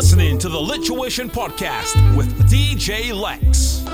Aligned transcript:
listening 0.00 0.38
to 0.38 0.48
the 0.48 0.56
Lituation 0.56 1.28
Podcast 1.28 1.92
with 2.16 2.32
DJ 2.48 3.12
Lexx. 3.12 3.84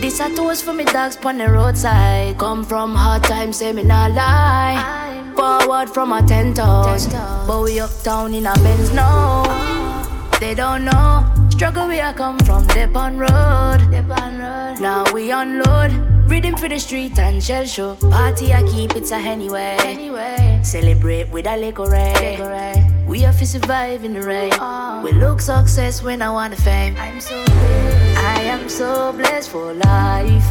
This 0.00 0.20
a 0.20 0.32
toast 0.36 0.64
for 0.64 0.74
me 0.74 0.84
dogs 0.84 1.16
on 1.24 1.38
the 1.38 1.48
roadside. 1.50 2.38
Come 2.38 2.62
from 2.62 2.94
hard 2.94 3.24
times, 3.24 3.56
say 3.56 3.72
me 3.72 3.82
not 3.82 4.12
lie. 4.12 4.78
Forward 5.34 5.90
from 5.90 6.12
a 6.12 6.22
ten 6.22 6.54
toes, 6.54 7.08
but 7.48 7.64
we 7.64 7.80
uptown 7.80 8.32
in 8.32 8.46
a 8.46 8.54
Benz 8.62 8.92
now. 8.92 9.42
They 10.38 10.54
don't 10.54 10.84
know 10.84 11.26
struggle 11.50 11.88
we 11.88 11.98
a 11.98 12.12
come 12.12 12.38
from 12.46 12.64
the 12.68 12.88
on 12.94 13.18
road. 13.18 13.80
Now 14.78 15.04
we 15.12 15.32
unload. 15.32 16.15
Rhythm 16.26 16.56
for 16.56 16.68
the 16.68 16.78
street 16.78 17.18
and 17.18 17.42
shell 17.42 17.64
show. 17.64 17.94
Party 18.10 18.52
I 18.52 18.62
keep 18.64 18.96
it 18.96 19.10
a 19.12 19.14
anyway. 19.14 19.76
anyway. 19.80 20.60
Celebrate 20.62 21.30
with 21.30 21.46
a 21.46 21.56
little 21.56 21.86
ray. 21.86 22.82
We 23.06 23.20
have 23.20 23.38
to 23.38 23.46
survive 23.46 24.04
in 24.04 24.12
the 24.14 24.22
rain. 24.22 24.50
Oh. 24.54 25.02
We 25.04 25.12
look 25.12 25.40
success 25.40 26.02
when 26.02 26.20
I 26.22 26.30
want 26.30 26.56
the 26.56 26.60
fame. 26.60 26.96
I'm 26.98 27.20
so 27.20 27.44
blessed. 27.44 28.18
I 28.18 28.40
am 28.42 28.68
so 28.68 29.12
blessed 29.12 29.50
for 29.50 29.72
life. 29.72 30.46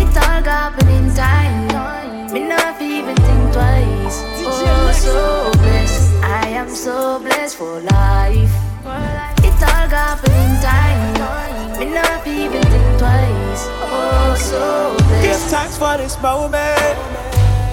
It 0.00 0.16
all 0.16 0.42
happen 0.42 0.88
in 0.88 1.14
time. 1.14 2.32
Me 2.32 2.48
not 2.48 2.80
even 2.80 3.14
think 3.14 3.52
twice. 3.52 4.24
Oh, 4.40 4.92
so 4.94 5.50
blessed. 5.60 6.14
I 6.24 6.48
am 6.48 6.70
so 6.70 7.18
blessed 7.20 7.56
for 7.56 7.80
life. 7.80 8.52
It 8.80 8.86
all 8.86 9.27
happen 9.90 10.32
in 10.32 10.60
time. 10.62 11.78
Me 11.78 11.86
not 11.94 12.26
even 12.26 12.62
think 12.62 12.98
twice. 12.98 13.62
Oh, 13.80 14.34
so 14.38 14.96
blessed. 15.06 15.22
Give 15.22 15.50
thanks 15.50 15.78
for 15.78 15.96
this 15.96 16.20
moment. 16.20 16.96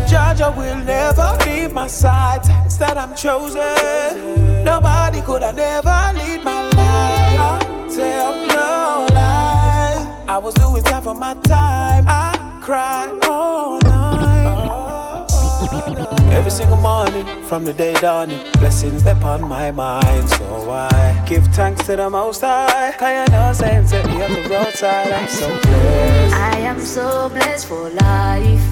Georgia 0.07 0.53
will 0.55 0.77
never 0.85 1.38
leave 1.45 1.73
my 1.73 1.88
side. 1.88 2.44
Thanks 2.44 2.77
that 2.77 2.97
I'm 2.97 3.16
chosen. 3.16 4.63
Nobody 4.63 5.22
could 5.22 5.41
have 5.41 5.55
never 5.55 6.11
lead 6.19 6.44
my 6.44 6.61
life. 6.61 7.39
I 7.39 7.59
tell 7.95 8.33
no 8.47 9.07
lie. 9.13 10.25
I 10.27 10.38
was 10.38 10.53
doing 10.55 10.83
time 10.83 11.03
for 11.03 11.16
my 11.16 11.33
time. 11.41 12.05
I 12.07 12.59
cried 12.61 13.09
all. 13.27 13.84
Every 16.31 16.51
single 16.51 16.77
morning, 16.77 17.25
from 17.43 17.65
the 17.65 17.73
day 17.73 17.93
dawning, 17.95 18.39
blessings 18.59 19.05
upon 19.05 19.47
my 19.47 19.71
mind. 19.71 20.29
So 20.29 20.69
I 20.69 21.23
give 21.27 21.45
thanks 21.47 21.85
to 21.87 21.95
the 21.95 22.09
Most 22.09 22.41
High. 22.41 22.93
Cause 22.97 23.29
you 23.29 23.33
know, 23.33 23.53
saying 23.53 23.87
set 23.87 24.05
me 24.07 24.21
on 24.21 24.31
the 24.33 24.49
roadside. 24.49 25.11
I'm 25.11 25.27
so 25.27 25.47
blessed. 25.47 26.35
I 26.35 26.57
am 26.59 26.79
so 26.79 27.29
blessed 27.29 27.67
for 27.67 27.89
life 27.89 28.63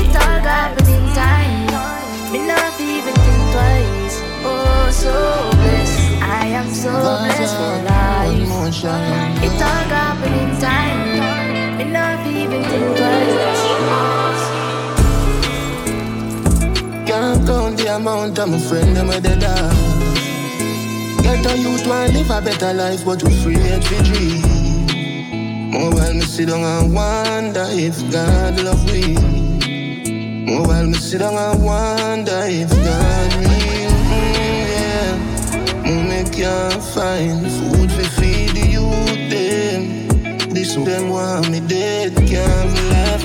It 0.00 0.16
all 0.16 0.40
happening 0.40 1.06
time. 1.14 1.66
Me 2.32 2.46
not 2.46 2.80
even 2.80 3.14
think 3.14 3.44
twice. 3.52 4.16
Oh, 4.44 4.90
so 4.90 5.12
blessed. 5.56 6.22
I 6.22 6.46
am 6.46 6.68
so 6.70 6.92
blessed 6.92 7.56
for 7.56 7.74
life. 7.84 8.48
It 9.44 9.62
all 9.62 9.84
happening 9.92 10.60
time. 10.60 11.78
Me 11.78 11.84
not 11.84 12.26
even 12.26 12.62
think 12.64 12.96
twice. 12.96 13.37
Amount 17.88 18.38
of 18.38 18.48
my 18.48 18.58
friend 18.58 18.96
them 18.96 19.08
with 19.08 19.22
the 19.22 19.36
dog. 19.36 19.72
Get 21.22 21.46
a 21.46 21.56
youth 21.58 21.86
want 21.86 22.12
live 22.12 22.30
a 22.30 22.40
better 22.40 22.72
life, 22.74 23.04
but 23.04 23.22
we 23.22 23.30
free 23.42 23.54
to 23.54 24.02
dream. 24.04 25.70
More 25.70 25.90
while 25.90 26.14
me 26.14 26.20
sit 26.20 26.48
down 26.48 26.64
and 26.64 26.94
wonder 26.94 27.66
if 27.70 27.96
God 28.12 28.60
love 28.62 28.84
me. 28.86 29.16
Oh, 30.50 30.66
while 30.66 30.86
me 30.86 30.94
sit 30.94 31.18
down 31.18 31.34
and 31.34 31.64
wonder 31.64 32.40
if 32.44 32.70
God 32.70 33.34
real, 33.34 33.92
mm, 34.08 34.64
yeah. 34.74 35.12
Mm, 35.84 36.08
me 36.08 36.20
can't 36.30 36.82
find 36.82 37.46
food 37.56 37.90
to 37.90 38.04
feed 38.18 38.50
the 38.50 38.66
youth 38.76 39.30
them. 39.30 40.50
This 40.50 40.74
them 40.74 41.10
want 41.10 41.50
me 41.50 41.60
dead, 41.60 42.14
can't 42.16 42.70
mm, 42.76 43.17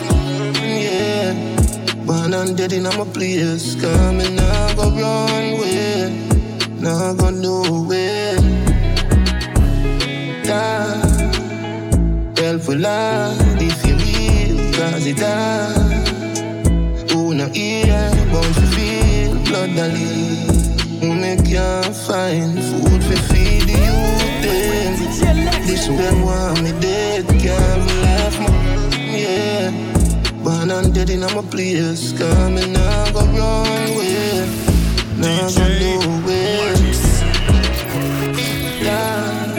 Born 2.23 2.35
and 2.35 2.55
dead 2.55 2.71
in 2.71 2.83
my 2.83 3.03
place, 3.13 3.75
coming 3.75 4.35
now 4.35 4.73
go 4.75 4.89
run 4.91 5.59
way, 5.59 6.09
now 6.79 7.13
go 7.15 7.29
nowhere. 7.29 8.37
God, 10.45 11.35
for 12.63 12.75
Lord, 12.75 13.61
if 13.61 13.85
you 13.85 13.97
real, 13.97 14.57
cause 14.71 15.05
it 15.05 15.17
does 15.17 15.75
no 17.33 17.49
ear, 17.53 18.11
bound 18.31 18.55
to 18.55 18.67
feel 18.71 19.33
blood 19.43 19.71
that 19.71 19.91
leak. 19.91 21.03
Me 21.03 21.35
can't 21.43 21.93
find 21.93 22.57
food 22.57 23.01
to 23.01 23.17
feed 23.27 23.67
you? 23.67 23.97
This 25.67 25.87
them 25.87 26.21
want 26.21 26.61
me 26.63 26.71
dead, 26.79 27.27
can't. 27.41 27.92
Born 30.63 30.85
and 30.85 30.93
dead 30.93 31.09
in 31.09 31.19
my 31.19 31.41
place, 31.51 32.17
coming 32.17 32.71
now 32.71 33.11
go 33.11 33.19
wrong 33.35 33.97
way, 33.97 34.47
now 35.17 35.49
go 35.51 35.67
nowhere. 35.83 36.75
Lord, 38.87 39.57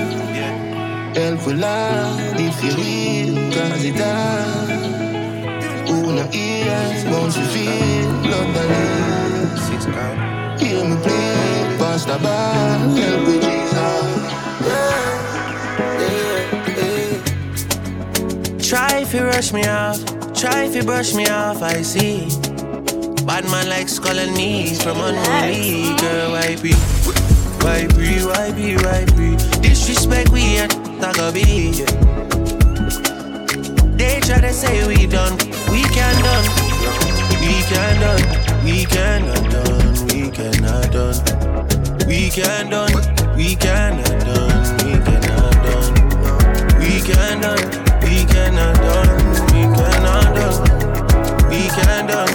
help 1.14 1.46
Lord 1.52 2.40
if 2.40 2.56
you 2.64 2.72
real, 2.80 3.36
cause 3.52 3.84
it 3.84 3.96
does 3.98 4.70
no 6.10 6.24
ears, 6.32 7.04
won't 7.10 7.36
you 7.36 7.44
feel 7.52 8.10
blood 8.22 8.48
that 8.54 8.70
is? 9.44 9.62
Hear 10.62 10.84
me 10.88 10.96
play, 11.02 11.76
pass 11.76 12.02
the 12.06 12.16
bar, 12.16 12.78
help 12.78 13.20
me 13.28 13.34
Jesus. 18.56 18.68
Try 18.70 19.00
if 19.02 19.12
you 19.12 19.22
rush 19.24 19.52
me 19.52 19.66
off, 19.66 20.00
try 20.34 20.64
if 20.64 20.74
you 20.74 20.82
brush 20.82 21.14
me 21.14 21.26
off, 21.28 21.62
I 21.62 21.82
see. 21.82 22.26
Bad 23.24 23.44
man 23.50 23.68
like 23.68 23.88
calling 24.02 24.34
me 24.34 24.74
from 24.74 24.98
unruly 25.00 25.96
girl, 26.00 26.32
why 26.32 26.56
be? 26.60 26.74
Why 27.64 27.86
be, 27.96 28.20
why 28.26 28.52
be, 28.52 28.76
why 28.76 29.04
be? 29.16 29.36
Disrespect 29.62 30.30
we 30.30 30.58
at 30.58 30.70
Tagabi. 31.00 31.86
They 33.96 34.20
try 34.20 34.40
to 34.40 34.52
say 34.52 34.86
we 34.86 35.06
done, 35.06 35.36
we 35.70 35.82
can 35.94 36.14
done, 36.22 36.46
we 37.40 37.54
can 37.70 38.00
done, 38.00 38.64
we 38.64 38.84
cannot 38.84 39.50
done, 39.50 40.06
we 40.08 40.30
cannot 40.30 40.92
done, 40.92 42.06
we 42.06 42.28
can 42.30 42.70
done, 42.70 42.92
we 43.36 43.54
cannot 43.56 44.20
done, 44.26 44.76
we 44.84 44.92
cannot 45.06 45.54
done, 45.64 45.94
we 46.80 47.00
can 47.00 47.40
done, 47.40 47.64
we 48.02 48.24
cannot 48.26 48.74
done, 48.76 49.14
we 49.54 49.62
cannot 49.76 50.23
we 51.54 51.68
can 51.70 52.06
done, 52.06 52.26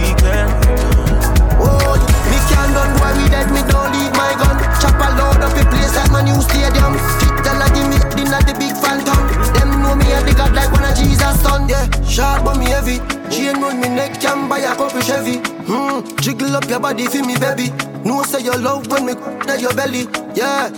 we 0.00 0.08
cannot 0.16 0.64
done. 0.64 1.12
Oh, 1.60 1.92
me 2.32 2.38
can 2.48 2.68
done, 2.72 2.92
why 3.00 3.12
we 3.12 3.28
dead? 3.28 3.48
Me 3.52 3.60
don't 3.68 3.92
leave 3.92 4.12
my 4.16 4.32
gun. 4.40 4.56
Chop 4.80 4.96
a 4.96 5.08
load 5.12 5.44
up 5.44 5.52
a 5.52 5.62
place 5.68 5.94
like 5.94 6.10
my 6.10 6.22
new 6.24 6.40
stadium. 6.40 6.96
Kick 7.20 7.36
the 7.44 7.52
lady 7.60 7.82
me 7.84 7.98
dinner 8.16 8.40
the 8.48 8.56
big 8.56 8.72
phantom. 8.80 9.20
Them 9.52 9.82
know 9.82 9.94
me 9.94 10.08
at 10.12 10.24
the 10.24 10.32
God 10.34 10.54
like 10.54 10.72
one 10.72 10.84
of 10.84 10.96
Jesus' 10.96 11.40
son. 11.44 11.68
Yeah, 11.68 11.84
sharp 12.02 12.44
but 12.44 12.56
me 12.56 12.66
heavy. 12.72 12.98
Chain 13.28 13.60
round 13.60 13.80
me 13.80 13.88
neck, 13.88 14.20
can 14.20 14.48
buy 14.48 14.60
a 14.60 14.74
couple 14.74 15.00
Chevy. 15.02 15.40
Hmm, 15.68 16.00
jiggle 16.20 16.56
up 16.56 16.64
your 16.68 16.80
body 16.80 17.06
for 17.06 17.22
me, 17.24 17.36
baby. 17.36 17.68
No 18.04 18.22
say 18.22 18.40
your 18.40 18.58
love 18.58 18.88
when 18.88 19.06
me 19.06 19.12
at 19.52 19.60
your 19.60 19.74
belly. 19.74 20.08
Yeah, 20.34 20.70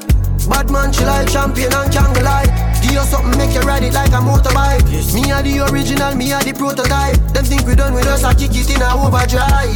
bad 0.51 0.71
man, 0.71 0.93
she 0.93 1.05
like 1.05 1.31
champion 1.31 1.73
and 1.73 1.93
can't 1.93 2.23
lie. 2.23 2.64
Give 2.95 3.03
you 3.03 3.11
something, 3.11 3.37
make 3.37 3.53
you 3.53 3.61
ride 3.63 3.83
it 3.83 3.93
like 3.93 4.15
a 4.15 4.23
motorbike. 4.23 4.87
Yes. 4.87 5.13
Me 5.13 5.33
are 5.33 5.43
the 5.43 5.67
original, 5.67 6.15
me 6.15 6.31
are 6.33 6.45
the 6.45 6.53
prototype. 6.55 7.19
Them 7.35 7.45
think 7.45 7.67
we 7.67 7.75
done 7.75 7.93
with 7.93 8.07
us, 8.07 8.23
I 8.23 8.35
kick 8.35 8.55
it 8.55 8.71
in 8.71 8.79
a 8.79 8.95
overdrive. 8.95 9.75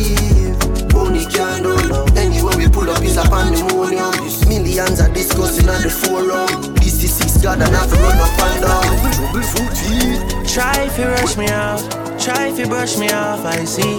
Money 0.95 1.27
can't 1.27 1.67
do 1.67 1.75
it. 1.75 2.15
Anywhere 2.15 2.55
we 2.55 2.71
pull 2.71 2.89
up 2.89 3.03
is 3.03 3.17
a 3.17 3.27
pandemonium. 3.27 4.15
Millions 4.47 5.03
are 5.03 5.11
discussing 5.11 5.67
on 5.67 5.83
the 5.83 5.91
forum. 5.91 6.79
This 6.79 7.03
is 7.03 7.11
six 7.11 7.43
God 7.43 7.59
and 7.59 7.75
have 7.75 7.91
to 7.91 7.99
run 7.99 8.23
up 8.23 8.39
and 8.39 8.63
down. 8.63 8.87
Trouble 9.11 9.43
foot 9.51 10.47
Try 10.47 10.87
if 10.87 10.97
you 10.97 11.11
rush 11.11 11.37
me 11.37 11.51
off. 11.51 11.83
Try 12.23 12.55
if 12.55 12.59
you 12.61 12.69
brush 12.69 12.99
me 12.99 13.11
off, 13.11 13.43
I 13.43 13.65
see. 13.65 13.99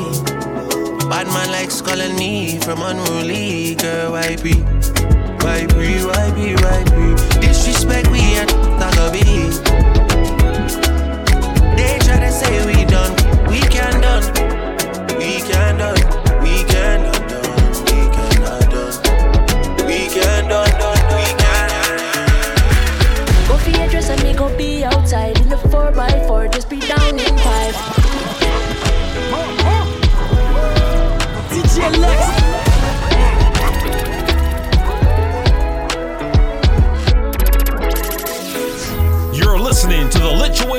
Bad 1.11 1.27
man 1.27 1.51
likes 1.51 1.81
calling 1.81 2.15
me 2.15 2.57
from 2.59 2.79
unruly 2.81 3.75
girl. 3.75 4.13
Why 4.13 4.37
be? 4.39 4.63
Why 5.43 5.67
be? 5.67 6.07
Why 6.07 6.31
be? 6.31 6.55
Why 6.55 6.79
be? 6.87 7.19
Disrespect 7.43 8.07
we 8.11 8.39
at 8.39 8.68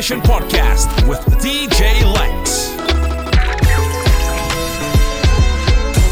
Podcast 0.00 0.88
with 1.06 1.20
DJ 1.44 1.92
Lexx. 2.14 2.74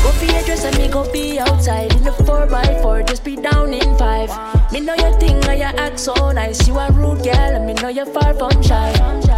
Go 0.02 0.12
dress 0.44 0.64
and 0.67 0.76
me 0.76 0.88
go 0.88 1.11
be 1.11 1.38
outside 1.38 1.94
in 1.94 2.05
the 2.05 2.11
4x4, 2.11 3.08
just 3.08 3.25
be 3.25 3.37
down 3.37 3.73
in 3.73 3.96
5. 3.96 4.73
Me 4.73 4.81
know 4.81 4.94
your 4.94 5.19
thing 5.19 5.43
act 5.79 5.99
so 5.99 6.12
nice. 6.32 6.69
You 6.69 6.79
a 6.79 6.93
rude 6.93 7.25
girl 7.25 7.35
and 7.35 7.64
me 7.64 7.73
know 7.73 7.88
you're 7.88 8.05
far 8.05 8.35
from 8.35 8.62
shy. 8.62 8.93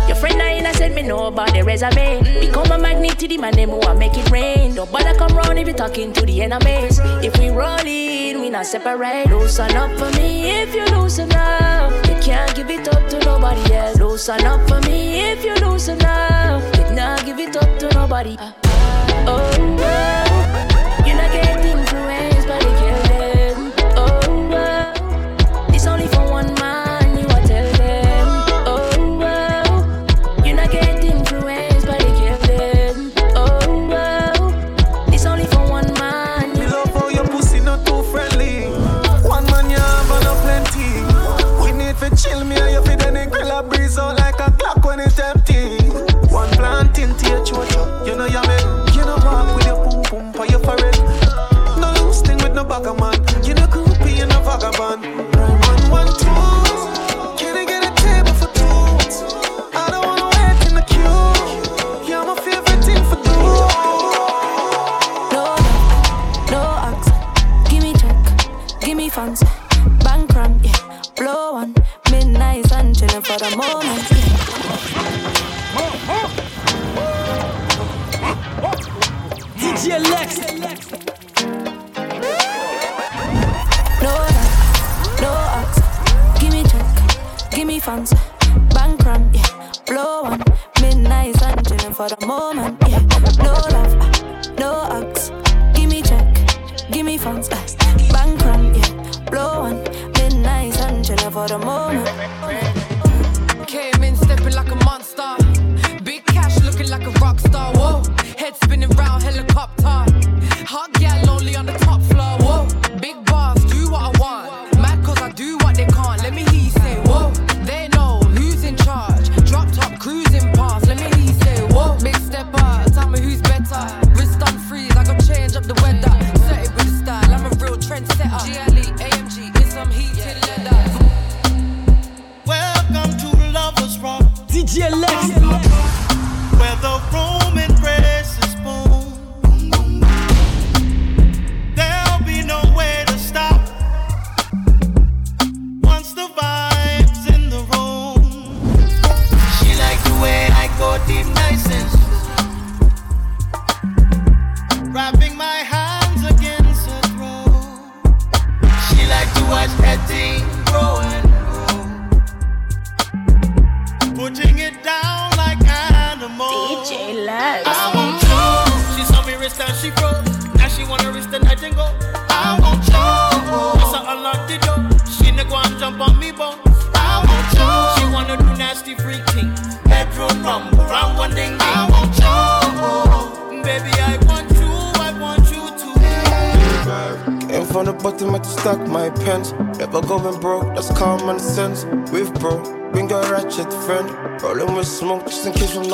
Your 0.09 0.17
friend 0.17 0.43
I 0.43 0.73
said 0.73 0.97
me 0.97 1.03
know 1.03 1.29
about 1.29 1.55
the 1.55 1.63
resume. 1.63 2.21
Become 2.41 2.73
a 2.73 2.79
magnet 2.79 3.21
to 3.21 3.29
the 3.29 3.39
man 3.39 3.55
who 3.71 3.79
make 3.95 4.19
it 4.19 4.29
rain. 4.33 4.75
Don't 4.75 4.91
bother 4.91 5.15
come 5.15 5.37
round 5.37 5.61
if 5.61 5.69
you 5.69 5.75
talking 5.75 6.13
to 6.13 6.27
the 6.27 6.43
enemies. 6.43 6.99
If 7.23 7.39
we 7.39 7.51
we 8.41 8.51
not 8.51 8.67
separate. 8.67 9.29
Loosen 9.29 9.77
up 9.77 9.97
for 9.97 10.11
me 10.19 10.51
if 10.51 10.75
you 10.75 10.85
loosen 10.87 11.31
up. 11.35 12.10
Can't 12.21 12.55
give 12.55 12.71
it 12.71 12.87
up 12.89 13.09
to 13.09 13.19
nobody 13.21 13.75
else. 13.75 13.99
Loosen 13.99 14.45
up 14.45 14.69
for 14.69 14.81
me 14.89 15.31
if 15.33 15.45
you 15.45 15.55
loosen 15.67 16.01
up. 16.05 16.63
Did 16.73 16.93
not 16.95 17.25
give 17.25 17.39
it 17.39 17.57
up 17.57 17.79
to 17.79 17.89
nobody. 17.95 18.37
Uh, 18.39 18.53
oh. 19.27 19.80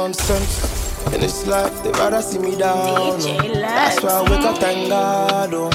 nonsense. 0.07 1.13
In 1.13 1.21
this 1.21 1.47
life, 1.47 1.83
they 1.83 1.91
rather 1.91 2.23
see 2.23 2.39
me 2.39 2.57
down. 2.57 2.77
Oh. 2.79 3.17
That's 3.17 4.01
why 4.03 4.11
I 4.11 4.23
wake 4.23 4.45
up, 4.45 4.59
thank 4.59 4.89
God. 4.89 5.53
Oh. 5.53 5.71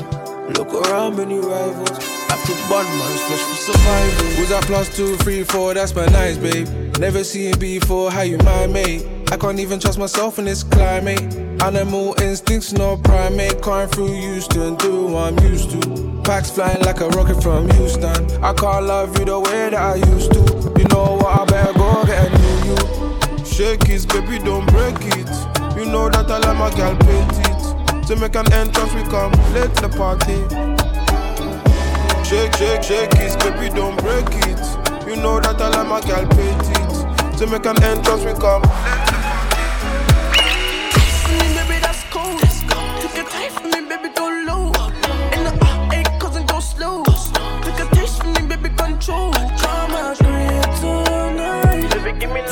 Look 0.57 0.73
around, 0.73 1.17
many 1.17 1.37
rivals. 1.37 1.91
After 2.29 2.53
one 2.71 2.85
man's 2.85 3.21
flesh 3.23 3.41
for 3.41 3.55
survival. 3.55 4.25
Who's 4.35 4.49
that 4.49 4.63
plus 4.63 4.95
two, 4.95 5.17
three, 5.17 5.43
four? 5.43 5.73
That's 5.73 5.93
my 5.93 6.05
nice, 6.07 6.37
babe. 6.37 6.67
Never 6.97 7.25
seen 7.25 7.59
before, 7.59 8.09
how 8.09 8.21
you 8.21 8.37
my 8.39 8.67
mate. 8.67 9.05
I 9.31 9.37
can't 9.37 9.59
even 9.59 9.79
trust 9.79 9.99
myself 9.99 10.39
in 10.39 10.45
this 10.45 10.63
climate. 10.63 11.21
Animal 11.61 12.15
instincts, 12.21 12.71
no 12.71 12.97
primate. 12.97 13.61
Crying 13.61 13.89
through 13.89 14.13
Houston, 14.13 14.75
do 14.75 15.07
what 15.07 15.33
I'm 15.33 15.39
used 15.39 15.71
to. 15.71 16.21
Packs 16.23 16.51
flying 16.51 16.81
like 16.83 17.01
a 17.01 17.09
rocket 17.09 17.41
from 17.41 17.69
Houston. 17.71 18.43
I 18.43 18.53
can't 18.53 18.85
love 18.85 19.17
you 19.19 19.25
the 19.25 19.39
way 19.39 19.69
that 19.69 19.73
I 19.73 19.95
used 19.95 20.31
to. 20.33 20.39
You 20.77 20.85
know 20.87 21.17
what? 21.21 21.41
I 21.41 21.45
better 21.45 21.73
go 21.73 22.05
get 22.05 22.27
a 22.27 22.40
Shake 23.51 23.89
it, 23.89 24.07
baby, 24.07 24.39
don't 24.39 24.65
break 24.67 24.95
it. 25.17 25.27
You 25.77 25.85
know 25.85 26.09
that 26.09 26.31
I 26.31 26.37
like 26.39 26.57
my 26.57 26.69
girl 26.75 26.95
paint 26.95 27.37
it. 27.47 28.07
To 28.07 28.15
make 28.15 28.35
an 28.35 28.51
entrance, 28.53 28.93
we 28.93 29.03
come 29.03 29.31
late 29.53 29.73
to 29.75 29.87
the 29.87 29.89
party. 29.89 30.39
Shake, 32.23 32.55
shake, 32.55 32.83
shake 32.83 33.13
it, 33.15 33.37
baby, 33.39 33.69
don't 33.75 33.97
break 34.01 34.25
it. 34.47 35.07
You 35.07 35.17
know 35.17 35.39
that 35.41 35.59
I 35.59 35.69
like 35.69 35.87
my 35.87 36.01
girl 36.01 36.25
paint 36.31 36.63
it. 36.79 37.37
To 37.39 37.47
make 37.47 37.65
an 37.65 37.83
entrance, 37.83 38.23
we 38.23 38.33
come. 38.39 38.63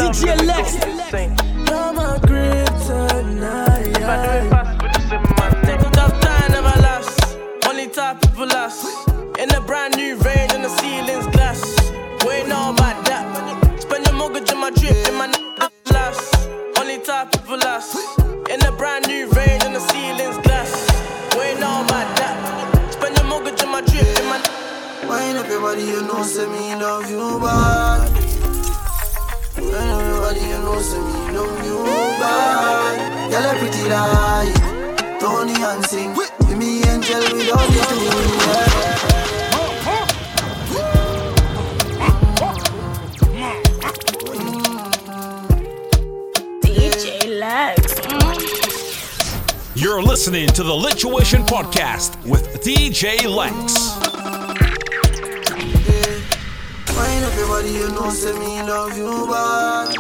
DJ 0.10 0.36
Lexx. 0.42 1.49
Infatuation 51.00 51.44
Podcast 51.44 52.12
with 52.28 52.62
DJ 52.62 53.20
Lexx. 53.20 53.96
When 56.94 57.24
everybody 57.24 57.70
you 57.72 57.88
know 57.92 58.10
say 58.10 58.34
me 58.38 58.62
love 58.64 58.98
you 58.98 59.26
bad. 59.28 59.96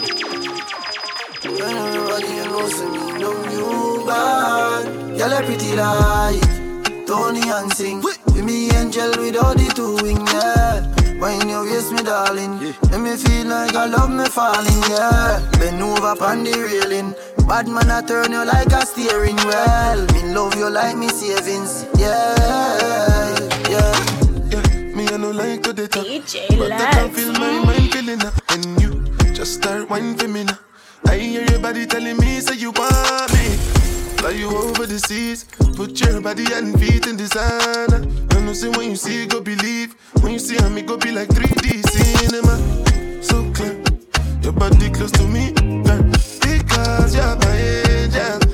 When 1.45 1.77
everybody 1.77 2.27
you 2.27 2.43
know 2.51 2.67
say 2.67 2.89
me 2.89 3.23
love 3.23 3.53
you 3.53 4.05
bad. 4.05 5.17
Y'all 5.17 5.31
a 5.31 5.41
pretty 5.45 5.73
like 5.77 7.07
Tony 7.07 7.49
and 7.49 7.71
sing. 7.71 8.01
With 8.01 8.43
me 8.43 8.69
angel 8.71 9.11
with 9.11 9.37
all 9.37 9.55
the 9.55 9.71
two 9.73 10.03
wing 10.03 10.27
yeah. 10.27 10.83
Wine 11.19 11.47
your 11.47 11.63
waist, 11.63 11.93
me 11.93 12.03
darling. 12.03 12.59
Yeah. 12.61 12.73
Make 12.91 13.01
me 13.01 13.15
feel 13.15 13.47
like 13.47 13.75
I 13.75 13.85
love 13.85 14.09
me 14.09 14.25
falling, 14.25 14.83
yeah. 14.89 15.39
Bend 15.59 15.81
over 15.81 16.15
pon 16.15 16.43
the 16.43 16.51
railing. 16.51 17.13
Bad 17.49 17.67
man, 17.67 17.89
I 17.89 18.03
turn 18.03 18.31
you 18.31 18.45
like 18.45 18.71
a 18.73 18.85
steering 18.85 19.35
wheel. 19.37 20.05
Me 20.13 20.35
love 20.35 20.55
you 20.55 20.69
like 20.69 20.95
me 20.95 21.07
savings. 21.07 21.83
Yeah, 21.97 22.35
yeah. 23.67 24.95
Me, 24.95 25.07
and 25.07 25.23
no 25.23 25.31
like 25.31 25.63
to 25.63 25.73
data. 25.73 25.97
DJ 25.97 26.55
but 26.59 26.71
I 26.71 26.91
can 26.91 27.09
feel 27.09 27.33
my 27.33 27.57
mind 27.65 27.91
feeling 27.91 28.21
up. 28.23 28.35
And 28.49 28.79
you 28.79 29.03
just 29.33 29.55
start 29.55 29.89
whining 29.89 30.15
for 30.15 30.27
me 30.27 30.43
now. 30.43 30.59
I 31.07 31.17
hear 31.17 31.43
your 31.49 31.57
body 31.59 31.87
telling 31.87 32.17
me, 32.17 32.39
say 32.39 32.53
you 32.53 32.69
want 32.69 33.33
me. 33.33 33.57
Fly 34.17 34.29
you 34.29 34.55
over 34.55 34.85
the 34.85 34.99
seas, 34.99 35.45
put 35.75 35.99
your 35.99 36.21
body 36.21 36.45
and 36.53 36.79
feet 36.79 37.07
in 37.07 37.17
the 37.17 37.25
sand. 37.25 38.31
I 38.31 38.45
know 38.45 38.53
say 38.53 38.69
when 38.69 38.91
you 38.91 38.95
see, 38.95 39.25
go 39.25 39.41
believe. 39.41 39.95
When 40.21 40.33
you 40.33 40.39
see 40.39 40.59
I 40.59 40.69
me, 40.69 40.83
go 40.83 40.97
be 40.97 41.11
like 41.11 41.29
3D 41.29 41.81
cinema. 41.89 43.23
So 43.23 43.51
clear, 43.53 43.81
your 44.43 44.53
body 44.53 44.91
close 44.91 45.09
to 45.13 45.23
me. 45.23 45.51
Girl 45.81 46.11
cause 46.85 47.15
you're 47.15 47.35
my 47.35 47.57
angel. 47.57 48.48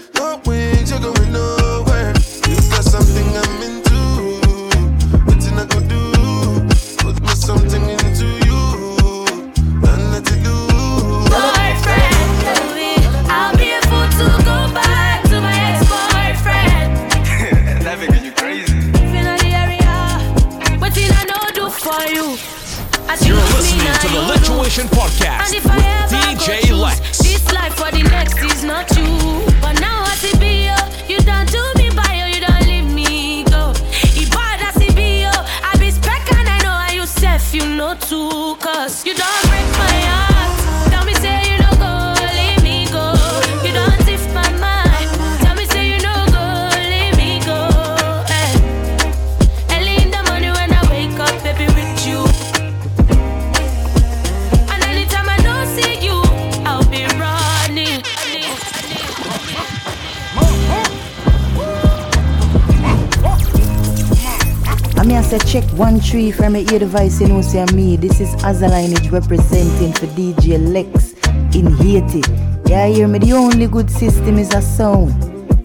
from 66.16 66.56
your 66.56 66.80
device, 66.80 67.20
you 67.20 67.28
know, 67.28 67.42
say 67.42 67.66
me. 67.74 67.98
This 67.98 68.22
is 68.22 68.30
Azalinage 68.38 69.12
representing 69.12 69.92
for 69.92 70.06
DJ 70.16 70.58
Lexx 70.58 71.14
in 71.54 71.68
Haiti. 71.76 72.22
Yeah, 72.70 72.88
hear 72.88 73.08
me, 73.10 73.20
the 73.20 73.34
only 73.34 73.68
good 73.68 73.92
system 73.92 74.38
is 74.38 74.54
a 74.54 74.62
sound. 74.62 75.12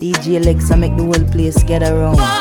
DJ 0.01 0.43
Lexx, 0.43 0.73
I 0.73 0.75
make 0.75 0.97
the 0.97 1.05
world 1.05 1.31
play 1.31 1.53
scatter 1.53 1.95
around. 1.95 2.40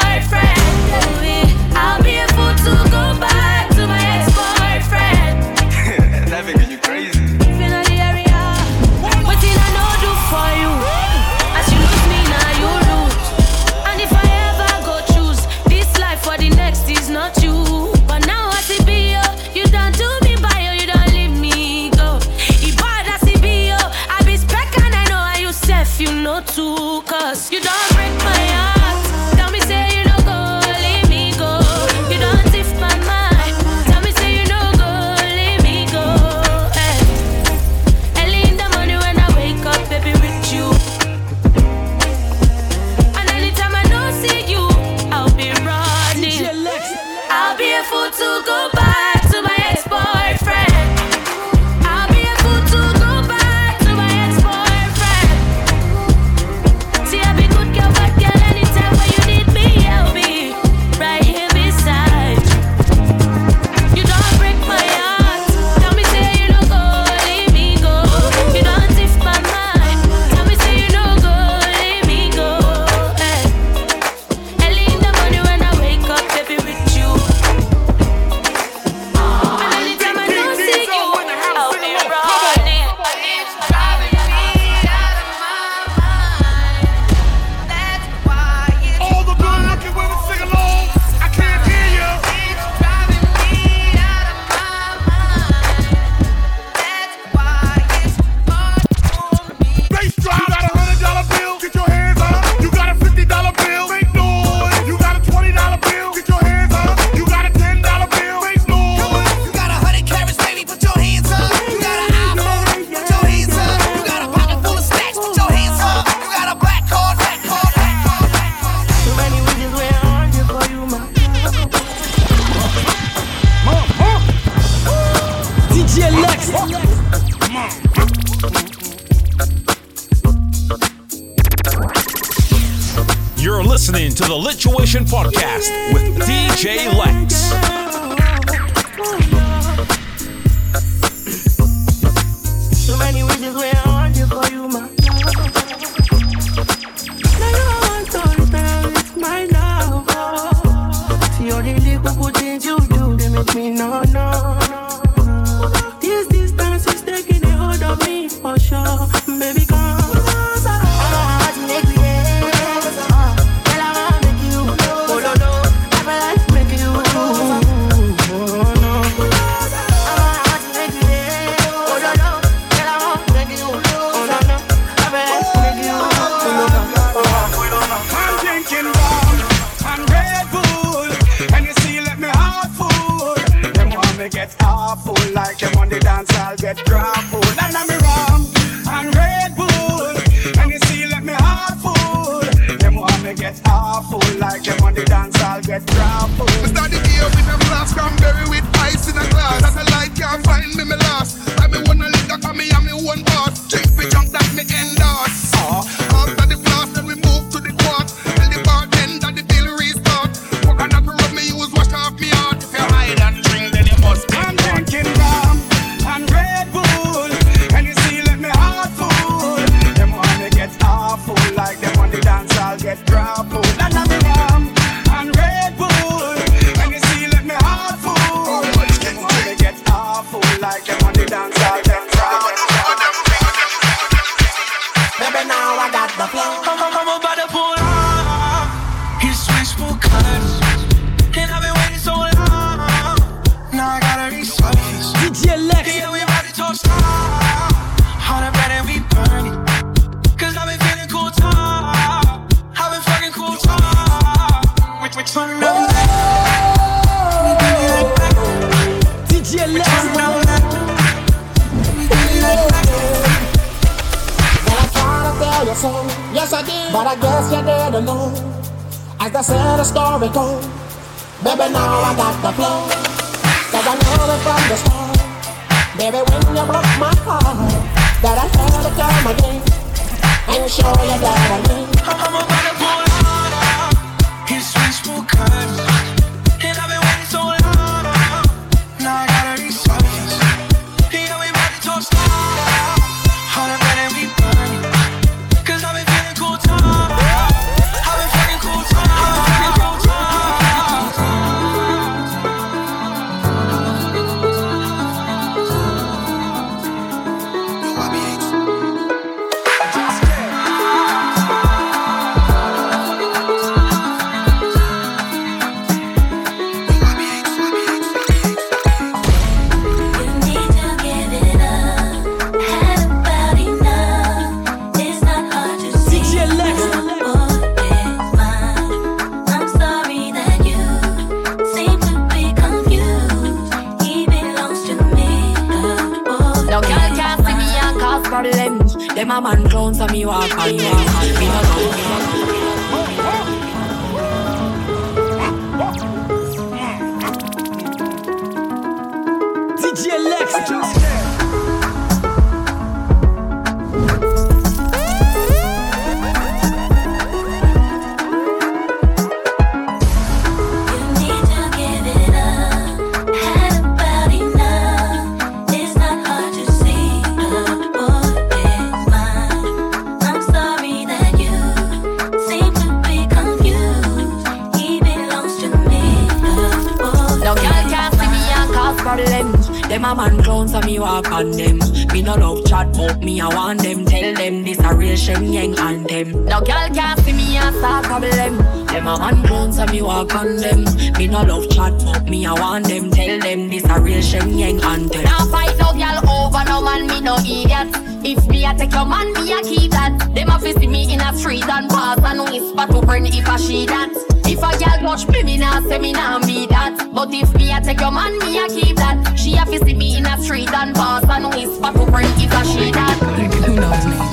that. 403.89 404.09
If 404.45 404.59
a 404.59 404.71
girl 404.77 405.17
touch 405.17 405.27
me, 405.27 405.43
me 405.43 405.57
nah 405.57 405.81
say 405.81 405.99
me 405.99 406.11
nah 406.11 406.39
be 406.39 406.67
that. 406.67 407.09
But 407.13 407.33
if 407.33 407.53
me 407.55 407.71
a 407.71 407.81
take 407.81 407.99
your 407.99 408.11
man, 408.11 408.37
me 408.39 408.59
a 408.59 408.67
keep 408.67 408.95
that. 408.97 409.37
She 409.37 409.55
a 409.57 409.65
fi 409.65 409.77
see 409.77 409.93
me 409.93 410.17
in 410.17 410.25
a 410.25 410.41
street 410.41 410.71
and 410.73 410.95
pass 410.95 411.23
and 411.29 411.45
whisper 411.53 411.91
to 411.91 412.11
friend 412.11 412.33
if 412.37 412.51
a 412.51 412.65
she 412.65 412.91
that. 412.91 413.17
Who 413.65 413.75
knows 413.75 414.05
me? 414.05 414.28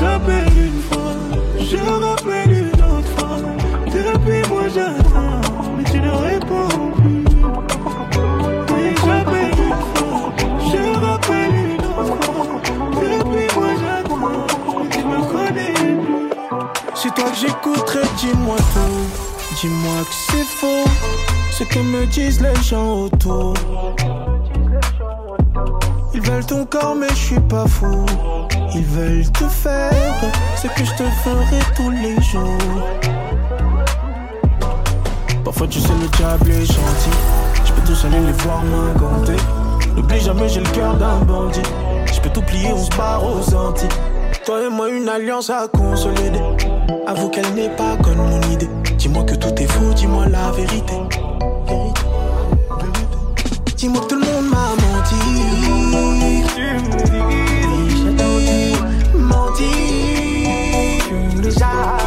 J'appelle 0.00 0.46
une 0.56 0.80
fois, 0.82 1.14
je 1.58 1.76
rappelle 1.76 2.52
une 2.52 2.82
autre 2.82 3.08
fois. 3.16 3.38
Depuis 3.86 4.48
moi 4.48 4.62
j'attends, 4.72 5.40
mais 5.76 5.84
tu 5.84 6.00
ne 6.00 6.10
réponds 6.10 6.92
plus. 6.96 7.24
Oui, 8.72 8.94
j'appelle 9.04 9.54
une 9.58 9.82
fois, 9.94 10.32
je 10.70 10.80
rappelle 11.04 11.54
une 11.54 11.84
autre 11.84 12.16
fois. 12.24 12.60
Depuis 13.02 13.48
moi 13.56 13.70
j'attends, 13.80 14.46
mais 14.80 14.88
tu 14.88 15.02
me 15.04 15.20
connais. 15.32 15.74
C'est 16.94 17.14
toi 17.14 17.30
que 17.30 17.36
j'écouterai, 17.36 18.02
dis-moi 18.18 18.56
tout. 18.56 19.56
Dis-moi 19.60 20.00
que 20.02 20.14
c'est 20.14 20.44
faux, 20.44 20.84
ce 21.50 21.64
que 21.64 21.80
me 21.80 22.06
disent 22.06 22.40
les 22.40 22.54
gens 22.62 23.04
autour. 23.04 23.54
Ils 26.14 26.20
veulent 26.20 26.46
ton 26.46 26.64
corps, 26.66 26.94
mais 26.94 27.08
je 27.10 27.14
suis 27.14 27.40
pas 27.40 27.66
fou. 27.66 28.06
Ils 28.74 28.84
veulent 28.84 29.30
te 29.32 29.44
faire 29.44 30.14
ce 30.56 30.66
que 30.68 30.84
je 30.84 30.92
te 30.92 31.02
ferai 31.24 31.58
tous 31.74 31.90
les 31.90 32.20
jours. 32.22 32.58
Parfois, 35.44 35.66
tu 35.66 35.80
sais, 35.80 35.88
le 36.00 36.08
diable 36.16 36.50
est 36.50 36.66
gentil. 36.66 37.16
Je 37.64 37.72
peux 37.72 37.82
tous 37.86 38.04
aller 38.04 38.20
les 38.20 38.32
voir 38.32 38.62
m'incanter. 38.64 39.36
N'oublie 39.96 40.20
jamais, 40.20 40.48
j'ai 40.48 40.60
le 40.60 40.68
cœur 40.70 40.94
d'un 40.96 41.18
bandit. 41.20 41.62
Je 42.12 42.20
peux 42.20 42.30
tout 42.30 42.42
plier, 42.42 42.70
on 42.72 42.78
se 42.78 42.90
barre 42.96 43.22
aux 43.24 43.54
Antilles. 43.54 43.88
Toi 44.44 44.66
et 44.66 44.70
moi, 44.70 44.90
une 44.90 45.08
alliance 45.08 45.50
à 45.50 45.66
consolider. 45.68 46.40
Avoue 47.06 47.30
qu'elle 47.30 47.52
n'est 47.54 47.70
pas 47.70 47.96
comme 48.02 48.16
mon 48.16 48.40
idée. 48.52 48.68
Dis-moi 48.98 49.24
que 49.24 49.34
tout 49.34 49.54
est 49.62 49.66
faux, 49.66 49.94
dis-moi 49.94 50.26
la 50.26 50.50
vérité. 50.50 50.94
Vérité, 51.66 52.02
vérité. 52.70 53.06
Dis-moi 53.76 54.02
que 54.02 54.08
tout 54.08 54.17
me 61.48 61.97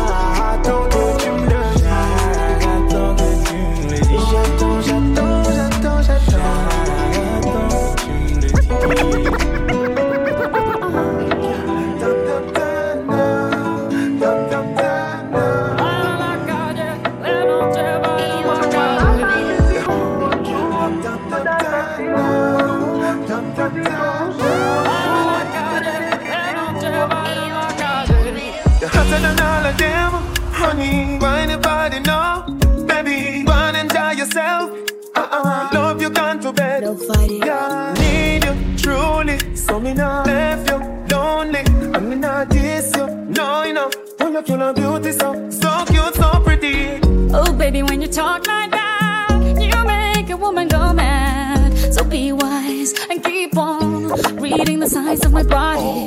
signs 55.05 55.25
of 55.25 55.31
my 55.31 55.43
body. 55.43 56.05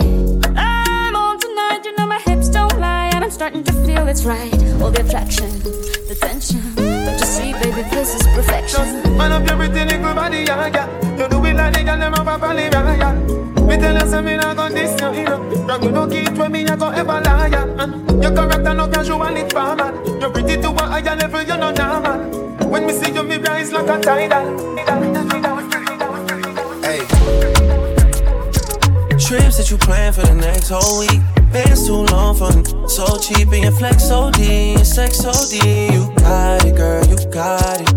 I'm 0.57 1.17
on 1.17 1.39
tonight, 1.39 1.81
you 1.85 1.97
know 1.97 2.07
my 2.07 2.21
hips 2.21 2.49
don't 2.49 2.79
lie, 2.79 3.11
and 3.15 3.25
I'm 3.25 3.31
starting 3.31 3.65
to 3.65 3.73
feel 3.85 4.07
it's 4.09 4.25
right. 4.25 4.53
All 4.81 4.91
the 4.91 5.05
attraction, 5.07 5.51
the 6.09 6.17
tension. 6.21 6.63
Don't 6.77 7.19
you 7.19 7.27
see, 7.27 7.53
baby, 7.53 7.83
this 7.91 8.15
is 8.15 8.23
perfection. 8.35 8.85
Man 9.19 9.33
up 9.33 9.47
your 9.47 9.57
pretty 9.57 9.85
little 9.85 10.15
body, 10.15 10.45
yeah, 10.49 10.67
yeah. 10.69 10.87
You 11.19 11.29
do 11.29 11.45
it 11.45 11.55
like 11.55 11.75
the 11.75 11.83
girl 11.85 11.99
them 11.99 12.15
up 12.15 12.43
a 12.43 12.47
live, 12.47 12.73
yeah, 12.73 12.97
yeah. 13.03 13.67
Me 13.67 13.77
tell 13.77 13.95
you, 13.99 14.11
say 14.11 14.23
me 14.23 14.37
not 14.37 14.57
gon' 14.57 14.75
diss 14.75 14.93
you, 15.01 15.25
know. 15.25 15.67
From 15.67 15.83
you 15.83 15.91
no 15.91 16.07
kid 16.07 16.39
when 16.39 16.53
me 16.53 16.65
a 16.65 16.77
go 16.77 16.89
ever 16.91 17.21
lie, 17.21 17.49
yeah. 17.49 17.65
Uh, 17.83 17.89
Your 18.23 18.35
character 18.35 18.75
no 18.75 18.89
casual, 18.89 19.37
it's 19.37 19.53
formal. 19.53 20.21
You're 20.21 20.31
pretty 20.31 20.57
to 20.63 20.71
a 20.71 20.83
higher 20.83 21.17
level, 21.17 21.43
you 21.43 21.57
no 21.57 21.71
normal. 21.73 22.69
When 22.69 22.87
me 22.87 22.93
see 22.93 23.13
you, 23.13 23.23
me 23.23 23.37
rise 23.39 23.73
like 23.73 23.89
a 23.89 24.01
tidal. 24.01 24.75
Trips 29.27 29.57
that 29.57 29.71
you 29.71 29.79
plan 29.79 30.13
for 30.13 30.21
the 30.21 30.35
next 30.35 30.69
whole 30.69 30.99
week. 30.99 31.21
Bands 31.51 31.87
too 31.87 32.05
long 32.13 32.37
for 32.37 32.53
me. 32.55 32.63
So 32.89 33.17
cheap 33.17 33.49
and 33.53 33.63
your 33.63 33.73
flex 33.73 34.11
OD 34.11 34.39
and 34.39 34.87
sex 34.87 35.25
OD. 35.25 35.65
You 35.65 36.13
got 36.17 36.63
it, 36.67 36.77
girl, 36.77 37.07
you 37.07 37.17
got 37.31 37.81
it. 37.81 37.94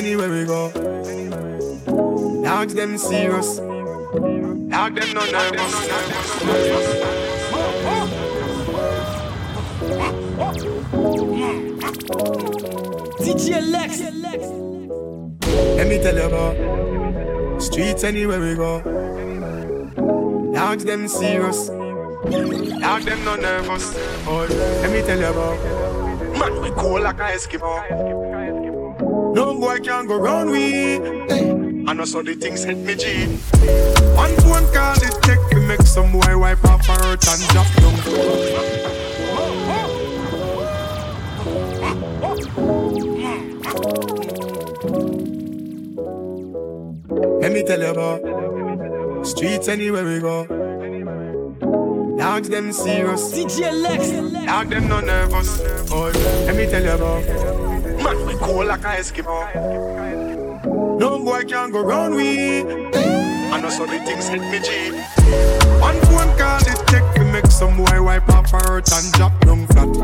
Anywhere 0.00 0.30
we 0.30 0.46
go. 0.46 0.72
Dogs 2.42 2.72
them 2.72 2.96
serious. 2.96 3.58
Dog 3.58 4.94
them 4.94 5.12
no 5.12 5.24
nervous. 5.30 5.74
DJ 13.20 13.60
Lexx. 13.72 14.00
Let 15.76 15.86
me 15.86 15.98
tell 15.98 16.16
you 16.16 16.22
about 16.22 17.60
streets 17.62 18.02
anywhere 18.02 18.40
we 18.40 18.54
go. 18.54 18.80
Dogs 20.54 20.86
them 20.86 21.08
serious. 21.08 21.68
Dog 21.68 23.02
them 23.02 23.22
no 23.26 23.36
nervous. 23.36 23.94
Oh, 24.26 24.46
let 24.80 24.90
me 24.90 25.02
tell 25.02 25.18
you 25.18 25.26
about 25.26 25.58
man 26.38 26.62
we 26.62 26.70
cool 26.70 27.02
like 27.02 27.18
a 27.20 27.36
Eskimo. 27.36 28.19
No 29.32 29.54
boy 29.58 29.78
can 29.78 30.06
go 30.06 30.18
round 30.18 30.50
we. 30.50 30.96
I 31.86 31.92
know 31.92 32.04
so 32.04 32.22
the 32.22 32.34
things 32.34 32.64
hit 32.64 32.78
me 32.78 32.94
G. 32.96 33.26
One 34.16 34.34
phone 34.42 34.66
call 34.74 34.96
it 34.96 35.14
take 35.22 35.48
to 35.50 35.60
make 35.66 35.82
some 35.82 36.12
boy 36.12 36.36
wipe 36.36 36.64
off 36.64 36.84
her 36.86 36.94
hurt 36.94 37.28
and 37.28 37.48
drop 37.48 37.66
down. 37.76 37.94
Let 47.40 47.52
me 47.52 47.62
tell 47.62 47.80
you 47.80 47.90
about 47.90 49.26
streets 49.26 49.68
anywhere 49.68 50.04
we 50.04 50.20
go. 50.20 50.46
Dogs 52.18 52.48
them 52.48 52.72
serious. 52.72 53.32
DJ 53.32 53.70
Lexx. 53.84 54.46
Dog 54.46 54.68
them 54.70 54.88
no 54.88 55.00
nervous. 55.00 55.60
Oh, 55.90 56.10
let 56.46 56.56
me 56.56 56.66
tell 56.66 56.82
you 56.82 56.90
about 56.90 57.69
man 58.02 58.26
we 58.26 58.34
cool 58.36 58.64
like 58.64 58.80
a 58.80 58.96
Eskimo. 58.98 59.38
No 60.98 61.18
boy 61.24 61.44
can 61.44 61.70
go 61.70 61.82
round 61.82 62.14
we. 62.14 62.60
I 63.52 63.60
know 63.60 63.70
so 63.70 63.86
the 63.86 63.98
things 64.00 64.28
hit 64.28 64.40
me 64.40 64.60
G. 64.60 64.92
One 65.80 65.98
phone 66.06 66.36
call 66.38 66.60
it 66.60 66.86
take 66.86 67.14
to 67.14 67.24
make 67.24 67.46
some 67.46 67.76
boy 67.76 68.02
wipe 68.02 68.28
off 68.28 68.50
her 68.50 68.58
hurt 68.58 68.92
and 68.92 69.12
drop 69.12 69.38
down 69.40 69.66
flat. 69.68 69.94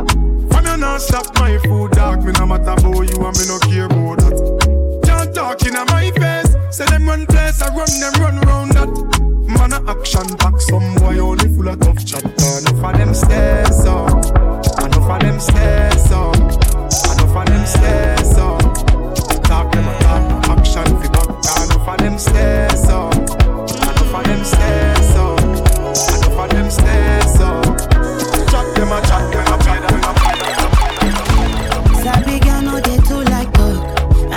From 0.51 0.65
you 0.65 0.77
not 0.77 1.01
stop 1.01 1.27
my 1.39 1.59
food 1.59 1.93
dog, 1.93 2.25
me 2.25 2.33
no 2.33 2.47
matter 2.47 2.71
about 2.71 2.85
you 2.85 3.25
and 3.25 3.37
me 3.39 3.47
no 3.47 3.59
care 3.61 3.87
about 3.87 4.19
that. 4.19 5.03
Can't 5.05 5.35
talk 5.35 5.63
in 5.67 5.75
my 5.75 6.11
face, 6.13 6.77
say 6.77 6.87
them 6.87 7.07
run 7.09 7.27
place, 7.27 7.63
I 7.63 7.69
run 7.75 7.89
them 8.01 8.13
run 8.23 8.41
round 8.41 8.73
that. 8.73 9.17
Man 9.49 9.73
a 9.73 9.91
action 9.91 10.37
back, 10.37 10.61
some 10.61 10.95
boy 10.97 11.19
only 11.19 11.49
full 11.55 11.69
of 11.69 11.79
tough 11.81 12.05
chat. 12.05 12.25
Enough 12.25 12.85
of 12.85 12.97
them 12.99 13.15
stairs 13.15 13.87
uh, 13.87 14.05
up, 14.05 14.85
enough 14.85 15.11
of 15.11 15.21
them 15.21 15.39
stairs 15.41 16.11
up, 16.11 16.35
them 16.35 16.36
stairs 17.67 18.39
up. 18.39 18.61
Talk 19.45 19.73
them 19.73 19.89
a 19.89 19.99
talk, 20.01 20.49
action 20.51 20.87
fi 21.01 21.09
buck. 21.09 21.29
Enough 21.29 21.89
of 21.89 21.99
them 21.99 22.19
stairs 22.19 22.85
up. 22.87 23.15
Enough 23.15 24.15
of 24.15 24.25
them 24.25 24.45
stairs 24.45 25.15
up. 25.17 25.41
Enough 25.41 26.39
of 26.39 26.51
them 26.51 26.71
stairs 26.71 27.41
up. 27.41 27.79
Chat 28.51 28.67
them 28.77 28.93
a 28.93 29.01
chat 29.09 29.25
them 29.33 29.53
a 29.53 29.57
chat 29.65 29.81
them 29.89 30.01
a. 30.05 30.13
Sabi 32.03 32.39
girl 32.41 32.81
too 33.09 33.23
like 33.31 33.53
dog. 33.53 33.79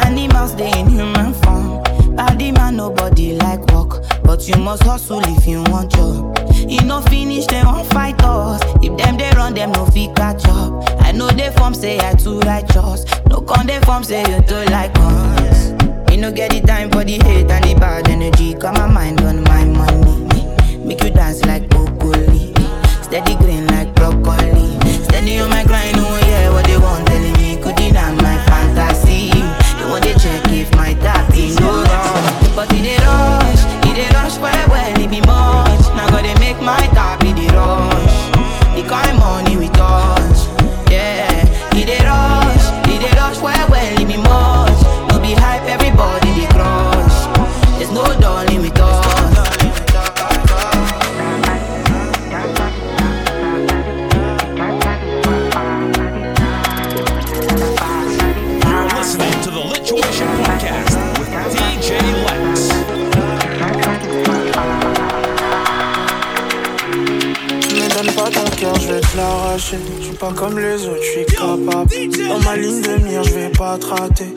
Animals 0.06 0.56
they 0.56 0.72
in 0.80 0.88
human 0.90 1.34
form. 1.34 1.84
Body 2.16 2.52
man 2.52 2.76
nobody 2.78 3.34
like 3.34 3.66
walk, 3.72 4.04
but 4.24 4.48
you 4.48 4.58
must 4.58 4.84
hustle 4.84 5.22
if 5.24 5.48
you 5.48 5.64
want. 5.64 5.99
Form 11.70 11.82
say 11.82 12.00
I 12.00 12.14
too 12.16 12.40
righteous. 12.40 13.06
No 13.28 13.42
con 13.42 13.68
they 13.68 13.80
form 13.82 14.04
say 14.04 14.22
you 14.22 14.42
too 14.42 14.64
like 14.72 14.92
us. 14.96 15.72
Me 16.10 16.18
no 16.18 16.32
get 16.32 16.52
the 16.52 16.62
time 16.62 16.90
for 16.90 17.04
the 17.04 17.20
hate 17.24 17.52
and 17.52 17.64
the 17.64 17.76
bad 17.80 18.10
energy. 18.10 18.56
Got 18.56 18.76
my 18.76 18.88
mind 18.88 19.22
on 19.22 19.44
my 19.44 19.66
money. 19.66 20.78
Make 20.78 21.04
you 21.04 21.12
dance 21.12 21.46
like 21.46 21.70
broccoli. 21.70 22.54
Steady 23.04 23.36
je 68.62 68.94
vais 68.94 69.02
te 69.02 69.18
l'arracher. 69.18 69.78
Je 70.00 70.06
suis 70.06 70.16
pas 70.16 70.34
comme 70.34 70.60
les 70.60 70.86
autres, 70.88 71.02
je 71.02 71.12
suis 71.12 71.26
capable. 71.26 71.90
Dans 72.28 72.40
ma 72.40 72.58
ligne 72.58 72.82
de 72.82 73.04
mire, 73.04 73.24
je 73.24 73.34
vais 73.34 73.50
pas 73.50 73.78
te 73.78 73.86
rater. 73.86 74.36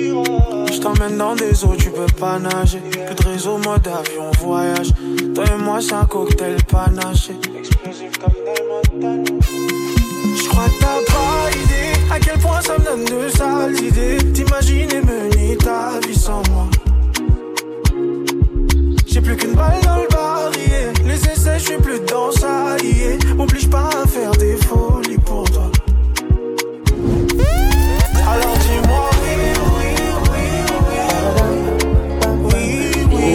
Je 0.00 0.80
t'emmène 0.80 1.16
dans 1.16 1.34
des 1.34 1.64
eaux, 1.64 1.74
tu 1.78 1.90
peux 1.90 2.06
pas 2.18 2.38
nager. 2.38 2.78
Plus 2.78 3.14
de 3.14 3.28
réseau, 3.30 3.58
mode 3.58 3.86
avion, 3.86 4.30
voyage. 4.40 4.92
Toi 5.34 5.44
et 5.44 5.62
moi, 5.62 5.80
c'est 5.80 5.94
un 5.94 6.04
cocktail 6.04 6.56
panaché. 6.68 7.34
Explosif 7.58 8.18
comme. 8.18 8.32
Je 10.36 10.48
crois 10.48 10.64
que 10.64 10.80
t'as 10.80 11.12
pas 11.12 11.50
idée 11.50 11.92
à 12.10 12.18
quel 12.20 12.38
point 12.38 12.60
ça 12.60 12.78
me 12.78 12.84
donne 12.84 13.04
de 13.04 13.28
sales 13.28 13.80
idées. 13.80 14.32
T'imaginer 14.32 15.00
mener 15.00 15.56
ta 15.56 15.98
vie 16.06 16.18
sans 16.18 16.42
moi. 16.50 16.68
J'ai 19.06 19.20
plus 19.20 19.36
qu'une 19.36 19.54
balle 19.54 19.80
dans 19.84 19.96
le 19.96 20.11
je 21.62 21.68
suis 21.68 21.76
plus 21.76 22.00
dans 22.00 22.32
ça. 22.32 22.76
yeah. 22.82 23.16
M'oblige 23.36 23.70
pas 23.70 23.88
à 24.02 24.06
faire 24.06 24.32
des 24.32 24.56
folies 24.56 25.18
pour 25.18 25.44
toi. 25.44 25.70
Alors 28.32 28.56
dis-moi 28.58 29.10
oui, 29.22 29.30
oui, 29.38 29.52
oui, 29.78 29.96
oui, 30.32 30.44
oui, 32.18 32.66
oui, 33.14 33.30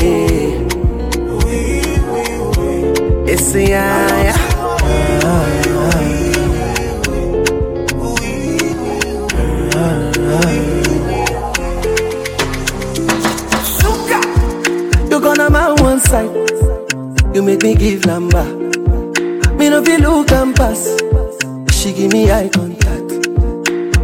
oui, 1.46 1.62
oui, 2.12 2.24
oui. 2.58 2.78
Gonna 15.20 15.50
my 15.50 15.74
one 15.82 16.00
side. 16.00 16.47
You 17.38 17.44
make 17.44 17.62
me 17.62 17.76
give 17.76 18.04
number. 18.08 18.44
Me 19.58 19.70
no 19.70 19.84
feel 19.86 20.00
look 20.00 20.32
and 20.32 20.56
pass. 20.56 20.98
She 21.72 21.94
give 21.94 22.12
me 22.12 22.32
eye 22.32 22.50
contact. 22.50 23.30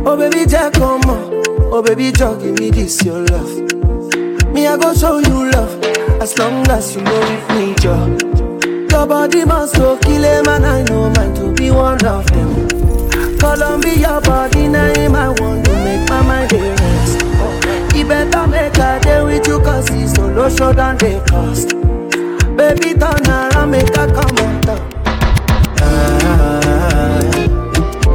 Oh 0.05 0.15
baby, 0.15 0.45
Jack, 0.45 0.73
come 0.73 1.01
on. 1.01 1.41
Oh 1.73 1.81
baby, 1.81 2.11
Jack, 2.11 2.37
give 2.41 2.59
me 2.59 2.69
this 2.69 3.03
your 3.03 3.25
love. 3.25 3.49
Me 4.53 4.67
I 4.67 4.77
go 4.77 4.93
show 4.93 5.17
you 5.17 5.49
love 5.49 5.83
as 6.21 6.37
long 6.37 6.67
as 6.69 6.95
you 6.95 7.01
know 7.01 7.19
with 7.21 7.49
me, 7.57 7.73
Joe. 7.81 8.05
Your 8.91 9.07
body 9.07 9.45
must 9.45 9.77
go 9.77 9.97
kill 9.97 10.23
a 10.23 10.43
man. 10.43 10.63
I 10.63 10.83
know 10.83 11.09
mine 11.09 11.33
to 11.33 11.51
be 11.53 11.71
one 11.71 12.05
of 12.05 12.27
them. 12.27 12.67
Columbia 13.39 14.21
body 14.21 14.67
name 14.67 15.15
I 15.15 15.29
want 15.29 15.65
to 15.65 15.71
make 15.83 16.07
my 16.07 16.21
mind 16.21 16.51
rest. 16.53 17.95
He 17.95 18.03
better 18.03 18.45
make 18.45 18.77
a 18.77 18.99
day 19.01 19.23
with 19.23 19.47
you 19.47 19.59
cause 19.59 19.87
he's 19.87 20.13
solo 20.13 20.49
show 20.49 20.71
than 20.71 20.97
they 20.97 21.19
cost. 21.21 21.72
Baby 22.63 22.93
turn 22.97 23.27
around 23.27 23.71
make 23.71 23.89
a 23.89 24.07
come 24.15 24.37
on 24.39 24.61
top. 24.61 24.79
Ah, 25.81 27.19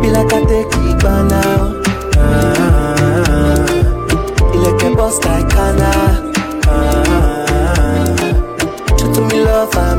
be 0.01 0.09
like 0.09 0.33
I 0.33 0.41
take 0.49 0.75
it 0.89 1.03
now. 1.05 1.77
Ah, 2.17 3.67
be 4.51 4.59
like 4.59 4.83
a 4.85 4.97
boss 4.97 5.23
like 5.23 5.51
Kana. 5.51 5.93
Ah, 6.65 8.07
to 8.97 9.21
me 9.21 9.39
love 9.45 9.77
I'm 9.77 9.99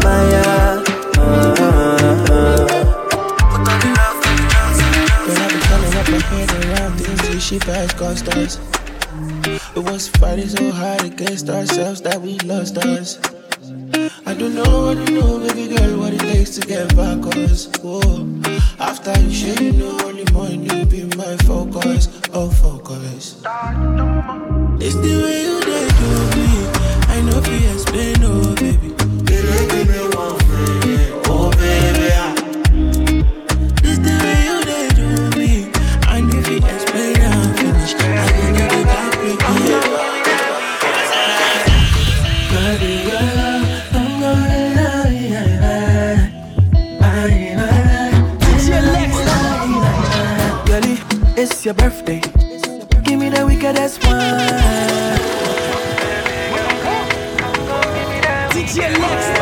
she 7.39 7.59
fast 7.59 7.97
cost 7.97 8.27
us. 8.29 8.59
It 9.75 9.83
was 9.83 10.07
fighting 10.07 10.49
so 10.49 10.71
hard 10.71 11.03
against 11.03 11.49
ourselves 11.49 12.01
that 12.01 12.19
we 12.19 12.39
lost 12.39 12.77
us. 12.79 13.19
I 14.29 14.35
don't 14.35 14.53
know 14.53 14.85
what 14.85 15.09
you 15.09 15.19
know, 15.19 15.39
baby 15.39 15.75
girl, 15.75 16.01
what 16.01 16.13
it 16.13 16.19
takes 16.19 16.51
to 16.51 16.61
get 16.61 16.95
back 16.95 17.17
us. 17.35 17.67
Whoa. 17.81 18.27
After 18.77 19.19
you 19.21 19.31
share, 19.31 19.59
you 19.59 19.71
know 19.71 19.97
only 20.05 20.23
morning 20.31 20.69
you 20.69 20.85
be 20.85 21.03
my 21.17 21.35
focus, 21.37 22.07
oh 22.31 22.51
focus. 22.51 23.41
It's 24.79 24.95
the 25.01 25.13
way 25.23 25.41
you 25.49 25.59
did 25.65 25.89
do 25.97 26.11
me. 26.37 26.49
I 27.09 27.21
know 27.25 27.39
if 27.39 27.47
you 27.47 27.69
explain, 27.73 28.17
oh. 28.21 28.55
Baby, 28.57 28.88
your 51.69 51.75
birthday. 51.75 52.19
Give 53.03 53.19
me 53.19 53.29
the 53.29 53.45
wickedest 53.45 54.03
one. 54.03 54.17
DJ 58.55 58.89
Lexx. 58.89 59.35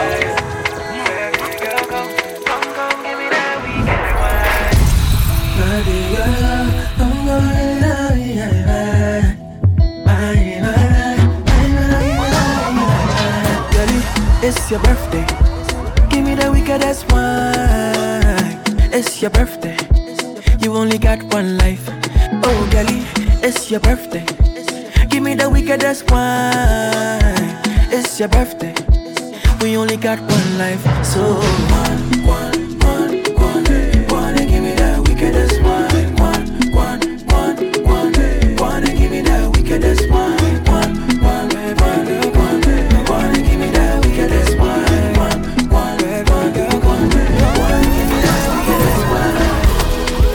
It's 14.43 14.71
your 14.71 14.81
birthday. 14.81 15.25
Give 16.09 16.25
me 16.25 16.35
the 16.35 16.51
wickedest 16.51 17.09
one. 17.09 18.91
It's 18.91 19.21
your 19.21 19.31
birthday. 19.31 19.76
Your 23.77 23.95
birthday. 23.95 24.25
Give 25.07 25.21
me 25.21 25.35
the 25.35 25.49
wickedest 25.49 26.09
one. 26.09 27.21
It's 27.93 28.19
your 28.19 28.29
birthday. 28.29 28.73
We 29.61 29.77
only 29.77 29.97
got 29.97 30.19
one 30.19 30.57
life. 30.57 30.81
So, 31.05 31.21
one, 31.75 32.25
one, 32.25 32.79
one, 32.79 33.23
one, 33.35 33.65
one, 34.09 34.35
give 34.35 34.63
me 34.63 34.73
that 34.81 34.97
wickedest 35.05 35.61
one. 35.61 35.93
One, 36.15 36.47
one, 36.71 37.01
one, 37.27 37.57
one, 37.85 38.15
one, 38.57 38.83
give 38.83 39.11
me 39.11 39.21
that 39.21 39.51
wickedest 39.55 40.09
one. 40.09 40.37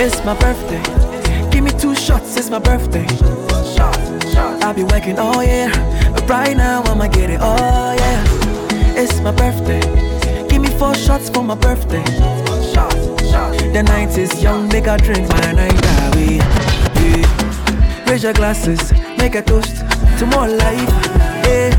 It's 0.00 0.24
my 0.24 0.34
birthday. 0.34 0.82
Give 1.50 1.64
me 1.64 1.70
two 1.70 1.94
shots, 1.94 2.36
it's 2.36 2.50
my 2.50 2.58
birthday 2.58 2.91
lacking, 5.02 5.18
oh 5.18 5.40
yeah. 5.40 6.12
But 6.12 6.28
right 6.28 6.56
now, 6.56 6.82
I'ma 6.84 7.08
get 7.08 7.30
it, 7.30 7.40
oh 7.42 7.94
yeah. 7.98 8.24
It's 8.96 9.20
my 9.20 9.32
birthday. 9.32 9.80
Give 10.48 10.62
me 10.62 10.68
four 10.78 10.94
shots 10.94 11.28
for 11.28 11.42
my 11.42 11.54
birthday. 11.54 12.04
The 13.72 13.82
night 13.82 14.16
is 14.18 14.42
young, 14.42 14.68
make 14.68 14.86
a 14.86 14.96
drink, 14.98 15.28
my 15.28 15.52
night 15.52 15.84
away. 16.06 16.36
Yeah. 16.36 18.06
Raise 18.06 18.22
your 18.22 18.34
glasses, 18.34 18.92
make 19.18 19.34
a 19.34 19.42
toast 19.42 19.76
to 20.18 20.26
more 20.26 20.48
life. 20.48 20.92
Yeah. 21.46 21.72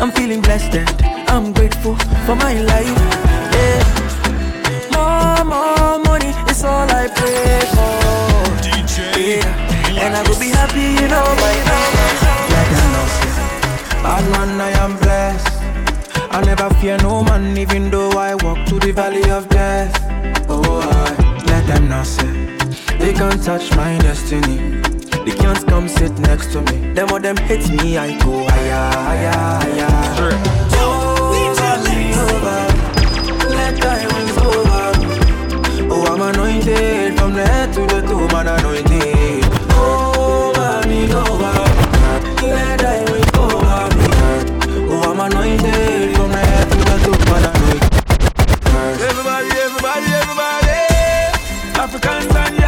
I'm 0.00 0.10
feeling 0.12 0.40
blessed 0.42 0.74
and 0.74 1.28
I'm 1.28 1.52
grateful 1.52 1.96
for 2.26 2.36
my 2.36 2.54
life. 2.60 2.98
Yeah. 3.56 3.82
More, 4.92 5.44
more 5.44 5.98
money 6.04 6.32
is 6.50 6.64
all 6.64 6.88
I 6.90 7.08
pray 7.08 7.60
for. 7.74 8.02
Yeah. 9.18 10.02
And 10.02 10.14
I 10.16 10.22
will 10.28 10.38
be 10.38 10.48
happy, 10.48 11.02
you 11.02 11.08
know, 11.08 11.24
by 11.40 11.54
now. 11.66 12.51
Bad 14.02 14.24
man, 14.32 14.60
I 14.60 14.70
am 14.84 14.96
blessed. 14.98 15.62
I 16.34 16.40
never 16.44 16.68
fear 16.80 16.96
no 16.98 17.22
man, 17.22 17.56
even 17.56 17.90
though 17.90 18.10
I 18.10 18.34
walk 18.34 18.66
through 18.66 18.80
the 18.80 18.92
valley 18.92 19.30
of 19.30 19.48
death. 19.48 19.96
Oh, 20.48 20.80
I 20.80 21.44
let 21.46 21.66
them 21.66 21.88
not 21.88 22.06
say 22.06 22.32
they 22.98 23.12
can't 23.12 23.42
touch 23.42 23.70
my 23.76 23.98
destiny. 23.98 24.80
They 25.24 25.36
can't 25.36 25.64
come 25.68 25.88
sit 25.88 26.18
next 26.18 26.52
to 26.52 26.62
me. 26.62 26.92
Them 26.94 27.10
or 27.12 27.20
them 27.20 27.36
hate 27.36 27.68
me, 27.70 27.96
I 27.96 28.18
go 28.18 28.44
higher, 28.48 28.90
higher, 29.06 29.32
higher. 29.32 30.16
Sure. 30.16 30.34
Over, 32.22 32.66
let 33.54 33.74
time 33.80 34.10
over. 34.46 34.92
Oh, 35.94 36.04
I'm 36.12 36.22
anointed 36.34 37.18
from 37.18 37.34
the 37.34 37.46
head 37.46 37.72
to 37.74 37.80
the 37.86 38.00
toe, 38.02 38.26
man 38.28 38.48
anointed. 38.48 39.21
Africans 51.94 52.34
and 52.34 52.61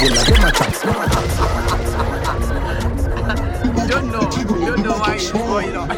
Don't 0.00 0.08
know, 4.10 4.24
don't 4.30 4.82
know 4.82 4.96
why 4.96 5.16
it's 5.16 5.30
going 5.30 5.76
on. 5.76 5.90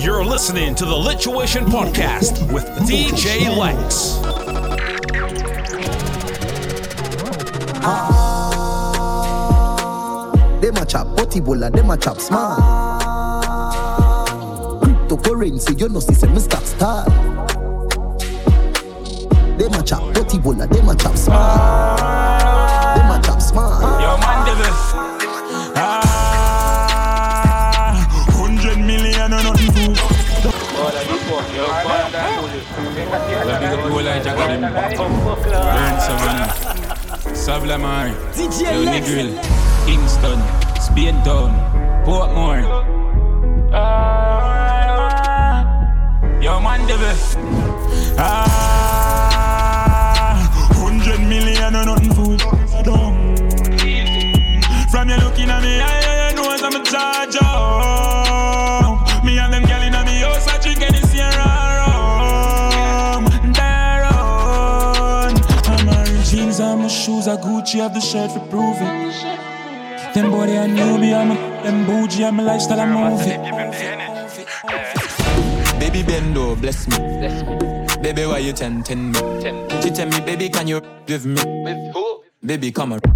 You're 0.00 0.24
listening 0.24 0.74
to 0.76 0.86
the 0.86 0.94
Lituation 0.94 1.66
Podcast 1.66 2.50
with 2.50 2.64
DJ 2.88 3.40
Lexx. 3.54 4.22
Ah, 7.82 9.02
them 10.62 10.76
a 10.78 10.86
chop 10.86 11.14
potty 11.14 11.40
bola, 11.40 11.70
dem 11.70 11.90
a 11.90 11.98
chop 11.98 12.18
smart. 12.22 12.58
Cryptocurrency, 14.80 15.78
you 15.78 15.90
know, 15.90 16.00
see, 16.00 16.26
me 16.28 16.40
stop 16.40 16.62
start. 16.62 17.33
Them 19.58 19.72
a 19.74 19.82
chop, 19.82 20.12
dirty 20.14 20.38
bola, 20.38 20.66
They 20.66 20.80
a 20.80 20.94
chop 20.96 21.16
smart. 21.16 21.98
They 22.96 23.02
a 23.02 23.20
chop 23.22 23.40
smart. 23.40 23.82
Your 24.02 24.18
man, 24.18 24.46
devil. 24.46 24.74
Ah, 25.76 26.74
hundred 28.34 28.78
million 28.78 29.32
or 29.32 29.42
nothing 29.42 29.72
too. 29.74 29.94
Burn 34.64 36.00
Savannah, 36.00 36.50
Savlamar, 37.32 38.10
Unigrill, 38.34 39.32
Kingston, 39.86 40.40
Spain 40.80 41.22
Town, 41.22 41.50
Portmore. 42.04 42.64
Ah, 43.72 45.62
Your 46.40 46.60
man, 46.60 46.86
devil. 46.88 47.16
Ah. 48.18 48.73
From 55.04 55.10
you 55.10 55.18
looking 55.18 55.50
at 55.50 55.62
me, 55.62 55.80
I, 55.80 56.30
I 56.30 56.32
know 56.32 56.44
I'm 56.48 56.80
a 56.80 56.82
charge 56.82 57.36
up. 57.36 57.42
Oh. 57.44 59.20
Me 59.22 59.38
and 59.38 59.52
them 59.52 59.62
gal 59.64 59.82
inna 59.82 60.02
me 60.02 60.20
house, 60.20 60.48
I 60.48 60.56
drink 60.56 60.80
any 60.80 60.96
Sierra 60.96 61.44
rum. 61.84 63.26
Darren, 63.52 65.36
I'm 65.68 65.88
a 65.90 66.24
jeans, 66.24 66.58
I'm 66.58 66.80
a 66.80 66.88
shoes, 66.88 67.28
I 67.28 67.36
Gucci, 67.36 67.80
have 67.80 67.92
the 67.92 68.00
shirt 68.00 68.32
for 68.32 68.40
prove 68.48 68.78
it. 68.80 70.14
Them 70.14 70.30
boy 70.30 70.46
they 70.46 70.56
a 70.56 70.64
newbie, 70.64 71.12
I'm 71.14 71.32
a 71.32 71.34
them 71.62 71.84
bougie, 71.84 72.24
I'm 72.24 72.40
a 72.40 72.42
lifestyle, 72.42 72.80
I'm 72.80 72.94
movie. 72.94 73.36
Baby 75.78 76.02
Bendo, 76.02 76.58
bless 76.58 76.88
me. 76.88 76.96
Bless 76.96 77.42
me. 77.42 78.02
Baby, 78.02 78.24
why 78.24 78.38
you 78.38 78.54
tempting 78.54 79.12
me? 79.12 79.18
She 79.82 79.90
tell 79.90 80.08
me, 80.08 80.20
baby, 80.20 80.48
can 80.48 80.66
you 80.66 80.80
with 81.06 81.26
me? 81.26 81.42
With 81.62 81.92
who? 81.92 82.22
Baby, 82.42 82.72
come 82.72 82.94
on, 82.94 83.00
on 83.00 83.10
me. 83.10 83.10
Baby, 83.10 83.13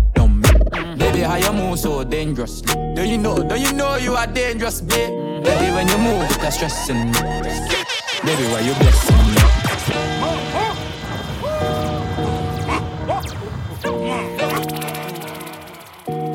how 1.29 1.37
you 1.37 1.53
move 1.53 1.79
so 1.79 2.03
dangerously? 2.05 2.73
Do 2.95 3.05
you 3.05 3.19
know? 3.19 3.37
Do 3.37 3.61
you 3.61 3.71
know 3.75 3.97
you 3.97 4.15
are 4.15 4.27
dangerous, 4.27 4.81
babe? 4.81 5.45
Baby, 5.45 5.71
when 5.77 5.87
you 5.87 5.99
move, 5.99 6.25
it's 6.25 6.57
stressing 6.57 7.13
me. 7.13 7.21
Baby, 8.25 8.45
why 8.49 8.65
you 8.65 8.73
blessing 8.81 9.21
me? 9.29 9.37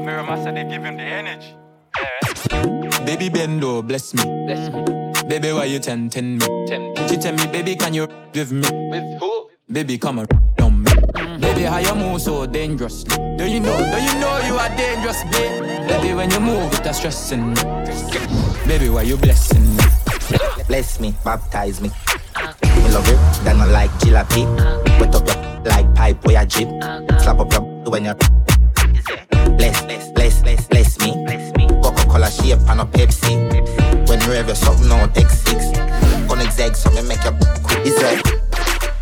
Mirror 0.05 0.23
Master, 0.29 0.51
they 0.53 0.63
give 0.63 0.83
him 0.85 0.97
the 0.97 1.03
energy. 1.03 1.57
Baby 3.03 3.29
Bendo, 3.29 3.81
bless 3.81 4.13
me. 4.13 4.23
Bless 4.45 4.71
me. 4.71 4.83
Baby, 5.27 5.53
why 5.53 5.65
you 5.65 5.79
tempting 5.79 6.37
me? 6.37 6.45
She 7.09 7.17
tell 7.17 7.33
me, 7.33 7.47
baby, 7.47 7.75
can 7.75 7.95
you 7.95 8.07
with 8.33 8.51
me? 8.51 8.69
With 8.91 9.19
who? 9.19 9.49
Baby, 9.71 9.97
come 9.97 10.19
on, 10.19 10.27
on 10.29 10.37
me. 10.37 10.52
Baby, 11.39 11.63
how 11.63 11.79
you 11.79 11.95
move 11.95 12.21
so 12.21 12.45
dangerous? 12.45 13.03
Do 13.03 13.45
you 13.47 13.59
know? 13.59 13.77
Do 13.77 13.99
you 14.03 14.13
know 14.19 14.37
you 14.45 14.55
are 14.55 14.69
dangerous, 14.77 15.23
babe? 15.31 15.63
Baby, 15.87 16.13
when 16.13 16.29
you 16.29 16.39
move, 16.39 16.71
it's 16.85 16.97
stressing 16.97 17.49
me. 17.49 17.55
Baby, 18.67 18.89
why 18.89 19.01
you 19.01 19.17
blessing 19.17 19.75
me? 19.75 19.83
Bless 20.67 20.99
me, 20.99 21.15
baptize 21.23 21.81
me. 21.81 21.89
Me 22.63 22.89
love 22.91 23.07
you, 23.07 23.17
then 23.43 23.59
I 23.61 23.65
like 23.65 23.89
jalopy. 23.93 24.45
Wet 24.99 25.15
up 25.15 25.25
your 25.25 25.63
like 25.63 25.95
pipe 25.95 26.23
where 26.23 26.39
you 26.43 26.47
drip. 26.47 26.69
Slap 27.21 27.39
up 27.39 27.51
your 27.51 27.61
when 27.89 28.05
you 28.05 28.13
bless, 29.57 29.81
bless, 29.85 30.11
bless, 30.11 30.41
bless, 30.41 30.67
bless 30.67 30.99
me. 30.99 31.13
Coca-Cola 31.81 32.29
shape 32.29 32.59
and 32.69 32.81
a 32.81 32.85
Pepsi. 32.85 34.07
When 34.07 34.21
you 34.21 34.31
have 34.31 34.47
your 34.47 34.55
something 34.55 34.91
on 34.91 35.09
X6, 35.09 36.27
gonna 36.27 36.43
exeg 36.43 36.75
so 36.75 36.91
make 37.01 37.23
your 37.23 37.33
quick. 37.63 37.87
Is 37.87 37.95
it? 37.97 38.43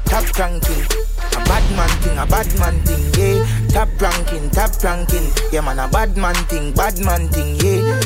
Top 0.06 0.38
ranking, 0.38 0.76
a 0.76 1.11
bad 1.46 1.66
man 1.76 1.90
thing, 2.02 2.18
a 2.18 2.26
bad 2.26 2.60
man 2.60 2.80
thing, 2.86 3.04
yeah. 3.18 3.46
Top 3.70 3.90
ranking, 4.02 4.50
top 4.50 4.72
ranking, 4.84 5.28
yeah 5.52 5.62
man, 5.62 5.80
a 5.80 5.88
bad 5.88 6.18
man 6.18 6.36
thing, 6.50 6.74
bad 6.74 7.00
man 7.04 7.28
thing, 7.30 7.56
yeah. 7.64 8.02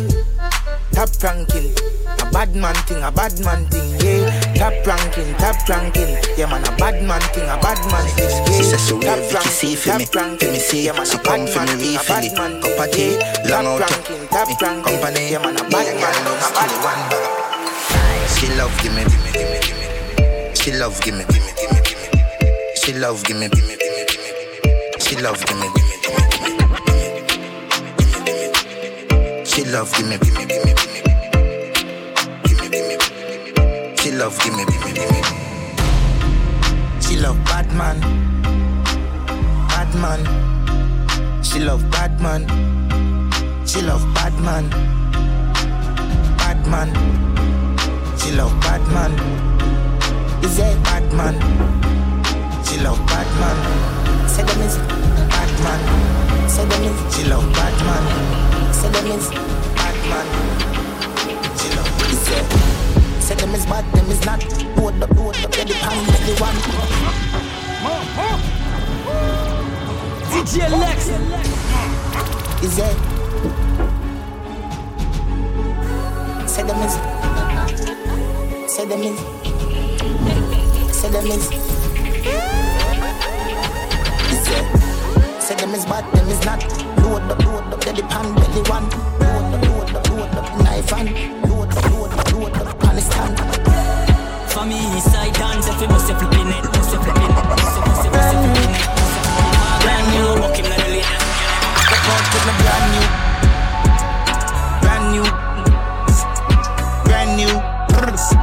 Top 0.92 1.10
ranking, 1.22 1.74
a 2.22 2.26
bad 2.32 2.56
man 2.56 2.76
thing, 2.88 3.04
a 3.04 3.12
bad 3.12 3.38
man 3.44 3.66
thing, 3.68 4.00
yeah. 4.00 4.30
Top 4.56 4.74
ranking, 4.86 5.34
top 5.36 5.58
ranking, 5.68 6.18
yeah 6.38 6.50
man, 6.50 6.64
a 6.64 6.72
bad 6.78 7.04
man 7.04 7.22
thing, 7.34 7.44
a 7.50 7.58
bad 7.60 7.80
man 7.92 8.08
thing, 8.16 8.30
yeah. 8.30 8.58
She 8.58 8.64
says 8.64 8.88
she 8.88 8.94
wear 8.94 9.18
Vicky 9.18 9.50
C 9.50 9.76
for 9.76 9.98
me, 9.98 10.06
for 10.06 10.52
me 10.52 10.60
see. 10.60 10.84
She 10.86 11.18
come 11.20 11.48
for 11.48 11.64
me 11.66 11.98
refill 11.98 12.24
it. 12.24 12.36
Cup 12.36 12.80
of 12.80 12.92
tea, 12.92 13.18
long 13.50 13.66
out 13.66 13.92
me 14.48 14.56
company. 14.84 15.32
Yeah, 15.32 15.40
man, 15.40 15.58
a 15.58 15.64
bad 15.70 15.88
man, 16.00 16.16
love 16.26 16.42
skinny 16.44 16.78
one. 16.86 17.02
She 18.36 18.48
love 18.56 18.74
give 18.82 18.94
me, 18.94 19.04
give 19.04 19.24
me, 19.24 19.32
give 19.32 19.50
me, 19.52 19.60
give 19.62 19.78
me. 19.78 20.56
She 20.56 20.72
love 20.72 21.02
give 21.02 21.16
me, 21.16 21.26
give 21.26 21.44
me, 21.44 21.52
give 21.60 21.72
me. 21.72 21.85
She 22.86 22.94
love 22.94 23.24
give 23.24 23.38
me, 23.38 23.50
give 23.50 23.66
me, 23.68 23.76
give 23.76 23.92
me, 23.98 24.06
give 24.06 24.22
me. 24.22 24.30
She 25.00 25.16
love 25.16 25.44
give 25.44 25.58
me, 25.58 25.68
give 25.74 25.86
me, 25.90 25.96
give 26.02 26.14
me, 26.14 26.22
give 26.30 26.42
me, 26.42 26.52
give 27.98 28.22
me, 28.22 28.28
give 28.28 29.10
me. 29.10 29.44
She 29.44 29.66
love 29.66 29.92
give 29.98 30.08
me, 30.08 30.18
give 30.20 30.34
me, 30.36 30.46
give 30.46 30.64
me, 30.64 30.74
give 30.76 30.86
me. 30.86 31.02
Give 32.44 32.60
me, 32.62 32.68
give 32.70 32.86
me. 32.88 32.96
She 33.98 34.12
love 34.12 34.38
give 34.44 34.54
me, 34.56 34.66
give 34.66 34.86
me, 34.86 34.94
give 34.94 35.10
me. 35.10 35.22
She 37.02 37.18
love 37.18 37.44
bad 37.46 37.74
man, 37.74 38.00
bad 39.68 39.96
man. 39.96 41.44
She 41.44 41.60
love 41.62 41.90
bad 41.90 42.22
man. 42.22 42.46
She 43.66 43.82
love 43.82 44.06
bad 44.14 44.34
man, 44.40 44.70
bad 46.38 46.68
man. 46.68 46.90
She 48.20 48.32
love 48.34 48.54
bad 48.62 48.82
man. 48.94 49.12
Is 50.44 50.60
it 50.60 50.84
bad 50.84 51.12
man? 51.14 51.85
She 52.76 52.82
love 52.82 53.00
bad 53.08 53.28
man. 53.40 53.58
Say 54.28 54.44
them 54.44 54.60
is 54.60 54.78
bad 55.32 55.52
man. 55.64 55.80
Say 56.50 56.66
them 56.66 56.84
is 56.84 57.16
she 57.16 57.24
love 57.24 57.48
bad 57.54 57.74
man. 57.88 58.04
Say 58.74 58.90
them 58.90 59.08
is 59.16 59.30
bad 59.80 59.96
man. 60.12 60.28
She 61.58 61.70
love 61.72 62.02
is 62.12 62.28
it? 62.36 62.46
Say 63.24 63.36
them 63.36 63.56
is 63.56 63.66
bad, 63.66 63.86
them 63.94 64.12
is 64.12 64.26
not. 64.26 64.44
Load 64.76 65.02
up, 65.02 65.10
load 65.16 65.38
up, 65.38 65.56
ready 65.56 65.74
pan, 65.74 66.06
ready 66.06 66.34
one. 66.42 66.58
DJ 70.32 70.68
Lexx. 70.68 71.08
Is 72.62 72.78
it? 72.78 72.98
Say 76.50 76.64
them 76.64 76.82
is. 76.84 76.96
Say 78.70 78.86
them 78.86 79.02
is. 79.02 79.18
Say 80.94 81.10
them. 81.10 81.26
Is 81.28 81.75
is 85.76 85.86
bad, 85.86 86.06
them 86.16 86.30
is 86.30 86.44
not. 86.46 86.64
Load 87.04 87.24
up, 87.32 87.40
load 87.46 87.74
up, 87.74 87.86
ready 87.86 88.02
pan, 88.04 88.34
ready 88.36 88.62
one. 88.72 88.88
Load 89.20 89.54
up, 89.56 89.62
load 89.68 89.96
up, 89.96 90.10
load 90.10 90.36
up, 90.40 90.48
knife 90.64 90.94
and 90.94 91.10
load 91.50 91.68
up, 91.76 91.84
load 91.92 92.14
up, 92.14 92.32
load 92.32 92.56
up, 92.56 92.80
pan 92.80 92.98
stand. 93.02 93.36
For 94.52 94.66
me, 94.66 94.80
side 95.02 95.34
dance, 95.34 95.68
if 95.68 95.82
you 95.82 95.88
must 95.88 96.08
have 96.10 96.20
flipping 96.20 96.48
it, 96.48 96.64
must 96.64 96.94
have 96.94 97.04
flipping 97.04 97.24
it, 97.24 97.46
must 97.52 97.76
have, 97.76 97.88
must 97.88 98.04
have, 98.06 98.14
must 98.14 98.32
have 98.32 98.40
flipping 98.40 98.72
it. 98.72 98.86
Brand 99.84 100.06
new, 100.16 100.28
walk 100.42 100.56
him 100.56 100.66
like 100.72 100.80
a 100.80 100.88
lady. 100.88 101.04
Step 101.84 102.08
out 102.14 102.26
with 102.32 102.46
me 102.48 102.54
brand 102.64 102.88
new, 102.96 103.06
brand 104.80 105.06
new, 105.12 105.26
brand 107.04 107.32
new. 107.36 107.54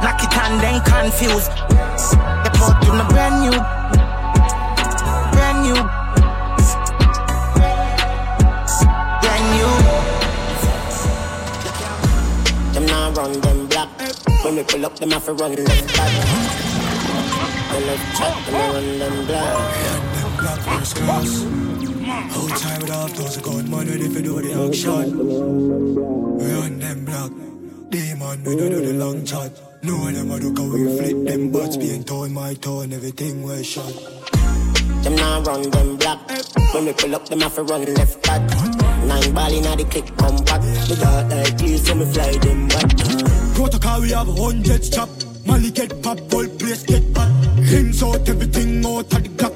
Knock 0.03 0.21
it 0.21 0.37
and 0.37 0.55
then 0.61 0.77
confused. 0.83 1.62
When 14.43 14.57
we 14.57 14.63
pull 14.63 14.85
up, 14.85 14.95
them 14.97 15.11
have 15.11 15.23
to 15.23 15.33
run 15.35 15.55
left 15.55 15.95
back. 15.95 16.11
The 17.71 17.79
left 17.87 18.17
chat, 18.17 18.45
them 18.45 18.73
run 18.73 18.99
them 18.99 19.25
black. 19.25 19.73
Them 20.13 20.35
black 20.37 20.59
first 20.59 20.95
class. 20.97 21.45
Outside 22.35 22.81
with 22.81 22.89
half 22.89 23.13
those 23.13 23.37
gun 23.37 23.71
man 23.71 23.87
ready 23.87 24.09
for 24.09 24.21
do 24.21 24.41
the 24.41 24.51
action. 24.67 25.17
We 26.37 26.53
on 26.55 26.79
them 26.79 27.05
black. 27.05 27.31
Demon, 27.89 28.43
we 28.43 28.57
don't 28.57 28.69
do 28.71 28.85
the 28.85 28.93
long 28.93 29.23
chat. 29.23 29.51
No 29.81 30.11
them 30.11 30.29
a 30.31 30.35
look 30.35 30.57
how 30.57 30.65
we 30.65 30.97
flip 30.97 31.25
them 31.25 31.49
butts 31.49 31.77
being 31.77 32.03
torn, 32.03 32.33
my 32.33 32.53
tone, 32.55 32.91
everything 32.91 33.43
we 33.43 33.63
shot. 33.63 33.93
Them 35.03 35.15
now 35.15 35.41
run 35.43 35.69
them 35.69 35.95
black. 35.95 36.19
When 36.73 36.85
we 36.85 36.91
pull 36.91 37.15
up, 37.15 37.29
them 37.29 37.39
have 37.39 37.55
to 37.55 37.63
run 37.63 37.85
left 37.93 38.21
back. 38.23 38.41
Nine 39.05 39.33
ball 39.33 39.53
inna 39.53 39.77
the 39.77 39.85
click, 39.85 40.13
come 40.17 40.35
back. 40.43 40.61
We 40.89 40.97
got 40.97 41.29
like 41.29 41.57
this, 41.57 41.87
so 41.87 41.95
me 41.95 42.05
fly 42.11 42.37
them 42.39 42.67
back. 42.67 43.22
Protocol, 43.53 44.01
we 44.01 44.11
have 44.11 44.27
hundreds 44.27 44.89
chop. 44.89 45.09
Molly 45.45 45.71
get 45.71 46.01
pop, 46.01 46.19
whole 46.31 46.47
place 46.47 46.83
get 46.83 47.13
pop. 47.13 47.29
Hands 47.57 48.03
out, 48.03 48.27
everything 48.27 48.85
out 48.85 49.13
of 49.13 49.23
the 49.23 49.29
clock. 49.37 49.53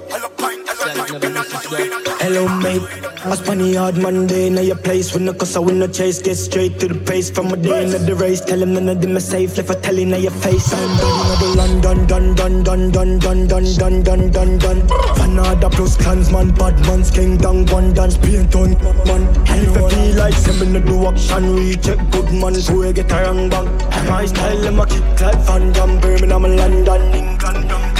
Hello, 2.20 2.48
mate. 2.60 3.17
I 3.30 3.36
spun 3.36 3.58
the 3.58 3.76
hard 3.76 3.98
Monday. 3.98 4.50
Now 4.50 4.62
your 4.62 4.78
place 4.78 5.14
with 5.14 5.22
no 5.22 5.34
cause 5.34 5.58
I 5.58 5.60
win 5.60 5.80
no 5.80 5.88
chase. 5.88 6.22
Get 6.22 6.36
straight 6.36 6.80
to 6.80 6.88
the 6.88 6.96
pace 6.96 7.30
from 7.30 7.48
a 7.48 7.58
day 7.58 7.84
into 7.84 8.00
the 8.00 8.16
race. 8.16 8.40
Tell 8.40 8.62
him 8.62 8.74
none 8.74 8.88
of 8.88 9.02
them 9.02 9.18
are 9.18 9.20
safe. 9.20 9.58
Left 9.58 9.70
a 9.70 9.76
telling 9.76 10.12
now 10.12 10.18
your 10.18 10.32
face. 10.32 10.72
I'm 10.74 10.98
done 10.98 11.20
in 11.20 11.40
the 11.40 11.48
London, 11.58 12.08
done, 12.08 12.36
done, 12.36 12.64
done, 12.64 12.90
done, 12.90 13.20
done, 13.20 13.48
done, 13.48 13.76
done, 13.76 14.04
done, 14.04 14.32
done, 14.32 14.58
done. 14.60 14.82
Fanada 15.20 15.70
plus 15.70 15.98
clansman, 15.98 16.52
bad 16.54 16.80
man's 16.88 17.12
king, 17.12 17.36
down 17.36 17.66
one 17.66 17.94
dance, 17.94 18.18
paint 18.18 18.56
on 18.56 18.72
man. 19.04 19.28
And 19.52 19.68
if 19.68 19.76
I 19.76 19.90
feel 19.90 20.16
like 20.16 20.34
send 20.34 20.62
me 20.62 20.80
no 20.80 20.80
do 20.80 21.08
action, 21.08 21.54
recheck 21.54 22.00
good 22.12 22.32
man, 22.32 22.56
so 22.56 22.82
I 22.82 22.94
get 22.94 23.12
a 23.12 23.16
wrong 23.24 23.50
bang. 23.50 23.68
My 24.08 24.26
style, 24.26 24.62
them 24.62 24.80
a 24.80 24.86
kick 24.86 25.20
like 25.20 25.40
Van 25.40 25.74
Damme, 25.74 26.00
Birmingham, 26.00 26.44
London, 26.44 27.02
England, 27.14 27.68
down 27.68 27.92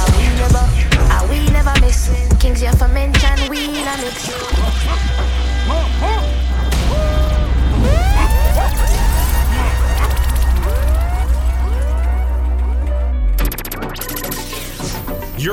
Are 0.00 0.10
we 0.16 0.24
never, 0.40 0.64
are 1.12 1.26
we 1.28 1.38
never 1.52 1.74
miss? 1.82 2.08
Kings, 2.40 2.62
you 2.62 2.72
for 2.72 2.88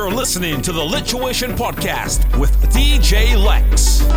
You're 0.08 0.16
listening 0.16 0.62
to 0.62 0.72
the 0.72 0.80
Lituation 0.80 1.54
Podcast 1.58 2.40
with 2.40 2.56
DJ 2.72 3.36
Lexx. 3.36 4.08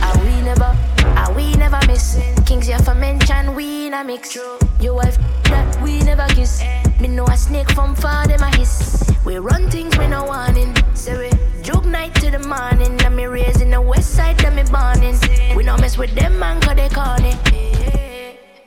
Are 0.00 0.18
we 0.24 0.40
never, 0.40 0.74
are 1.04 1.32
we 1.34 1.52
never 1.56 1.78
miss? 1.86 2.18
Kings 2.46 2.70
for 2.82 2.94
mention, 2.94 3.54
we 3.54 3.88
in 3.88 3.92
a 3.92 4.02
mix. 4.02 4.34
Your 4.80 4.94
wife 4.94 5.18
that 5.44 5.82
we 5.82 6.00
never 6.00 6.26
kiss. 6.28 6.62
Me 6.98 7.08
know 7.08 7.26
a 7.26 7.36
snake 7.36 7.70
from 7.72 7.94
far, 7.94 8.26
them 8.26 8.40
a 8.40 8.56
hiss. 8.56 9.12
We 9.26 9.36
run 9.36 9.68
things 9.70 9.98
we 9.98 10.06
no 10.06 10.24
warning. 10.24 10.74
Say 10.94 11.28
we 11.28 11.62
joke 11.62 11.84
night 11.84 12.14
to 12.22 12.30
the 12.30 12.38
morning. 12.38 12.98
And 13.04 13.14
me 13.14 13.26
raising 13.26 13.72
the 13.72 13.80
west 13.82 14.14
side, 14.14 14.38
me 14.54 14.62
burning. 14.62 15.18
We 15.54 15.64
no 15.64 15.76
mess 15.76 15.98
with 15.98 16.14
them 16.14 16.38
man, 16.38 16.62
cause 16.62 16.76
they. 16.76 17.73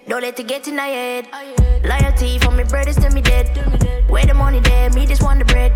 Don't 0.07 0.21
let 0.21 0.39
it 0.39 0.47
get 0.47 0.65
in 0.69 0.79
our 0.79 0.85
head. 0.85 1.27
Oh, 1.33 1.81
Loyalty 1.83 2.39
for 2.39 2.51
me 2.51 2.63
brothers 2.63 2.95
to 2.95 3.09
me 3.09 3.21
dead. 3.21 3.45
Where 4.09 4.25
the 4.25 4.33
money 4.33 4.61
there, 4.61 4.89
me 4.91 5.05
just 5.05 5.21
want 5.21 5.39
the 5.39 5.45
bread. 5.45 5.73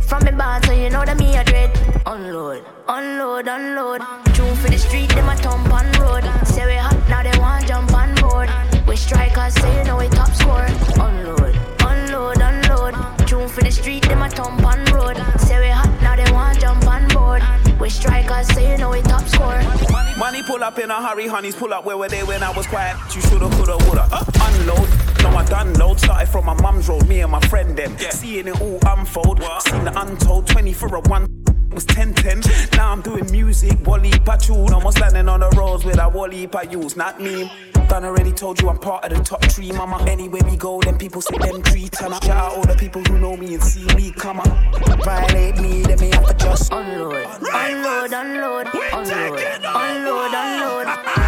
From 0.00 0.24
me 0.24 0.30
band, 0.30 0.64
so 0.66 0.72
you 0.72 0.88
know 0.88 1.04
that 1.04 1.18
me 1.18 1.34
a 1.36 1.42
dread. 1.42 1.70
Unload, 2.06 2.64
unload, 2.88 3.48
unload. 3.48 4.00
Tune 4.34 4.54
for 4.54 4.70
the 4.70 4.78
street, 4.78 5.08
them 5.08 5.28
a 5.28 5.34
thump 5.34 5.72
on 5.72 5.90
road. 6.00 6.22
Say 6.46 6.64
we 6.64 6.76
hot, 6.76 6.96
now 7.08 7.24
they 7.24 7.36
want 7.40 7.66
jump 7.66 7.92
on 7.92 8.14
board. 8.22 8.48
We 8.86 8.94
strikers, 8.94 9.54
say 9.54 9.78
you 9.78 9.84
know 9.84 9.96
we 9.96 10.08
top 10.08 10.30
score. 10.30 10.66
Unload, 11.04 11.58
unload, 11.80 12.38
unload. 12.40 12.94
Tune 13.26 13.48
for 13.48 13.62
the 13.62 13.72
street, 13.72 14.04
them 14.04 14.22
a 14.22 14.30
thump 14.30 14.64
on 14.64 14.84
road. 14.94 15.16
Say 15.40 15.58
we 15.58 15.70
hot, 15.70 15.90
now 16.02 16.14
they 16.14 16.30
want 16.30 16.60
jump 16.60 16.86
on 16.86 17.08
board. 17.08 17.42
We 17.82 17.90
strikers, 17.90 18.46
so 18.54 18.60
you 18.60 18.78
know 18.78 18.90
we 18.90 19.02
top 19.02 19.26
score. 19.26 19.60
Money 20.16 20.40
pull 20.44 20.62
up 20.62 20.78
in 20.78 20.88
a 20.88 21.04
hurry, 21.04 21.26
honeys 21.26 21.56
pull 21.56 21.74
up 21.74 21.84
where 21.84 21.96
were 21.96 22.08
they 22.08 22.22
when 22.22 22.40
I 22.40 22.56
was 22.56 22.64
quiet? 22.68 22.96
You 23.12 23.20
shoulda, 23.22 23.50
coulda, 23.56 23.76
woulda. 23.86 24.08
Uh, 24.12 24.24
unload. 24.40 24.88
No, 25.24 25.30
I 25.36 25.44
done 25.46 25.74
load. 25.74 25.98
Started 25.98 26.28
from 26.28 26.46
my 26.46 26.54
mum's 26.62 26.88
road, 26.88 27.08
me 27.08 27.22
and 27.22 27.32
my 27.32 27.40
friend 27.48 27.76
them. 27.76 27.98
Seeing 27.98 28.46
it 28.46 28.60
all 28.60 28.78
unfold. 28.86 29.42
Seen 29.62 29.84
the 29.84 30.00
untold 30.00 30.46
20 30.46 30.72
for 30.72 30.94
a 30.94 31.00
one. 31.00 31.26
Was 31.72 31.84
10 31.86 32.14
10. 32.14 32.42
Now 32.74 32.92
I'm 32.92 33.02
doing 33.02 33.28
music, 33.32 33.84
Wally 33.84 34.12
tune. 34.40 34.72
Almost 34.72 35.00
landing 35.00 35.28
on 35.28 35.40
the 35.40 35.50
roads 35.50 35.84
with 35.84 35.98
a 35.98 36.08
Wally 36.08 36.48
use. 36.70 36.94
Not 36.94 37.20
me. 37.20 37.50
Done 37.92 38.06
already 38.06 38.32
told 38.32 38.58
you 38.58 38.70
I'm 38.70 38.78
part 38.78 39.04
of 39.04 39.18
the 39.18 39.22
top 39.22 39.44
three, 39.52 39.70
mama. 39.70 40.02
Anywhere 40.08 40.40
we 40.48 40.56
go, 40.56 40.80
then 40.80 40.96
people 40.96 41.20
say 41.20 41.36
them 41.36 41.62
three 41.62 41.90
ton 41.90 42.12
Shout 42.22 42.30
out 42.30 42.56
all 42.56 42.62
the 42.62 42.74
people 42.74 43.02
who 43.02 43.18
know 43.18 43.36
me 43.36 43.52
and 43.52 43.62
see 43.62 43.84
me 43.94 44.10
come 44.12 44.40
up. 44.40 44.48
Violate 45.04 45.60
me, 45.60 45.82
then 45.82 46.00
me 46.00 46.08
have 46.08 46.24
to 46.26 46.34
just 46.42 46.72
unload. 46.72 47.26
Unload, 47.52 48.12
unload, 48.14 48.68
unload, 48.94 49.40
unload, 49.62 50.32
unload. 50.32 51.21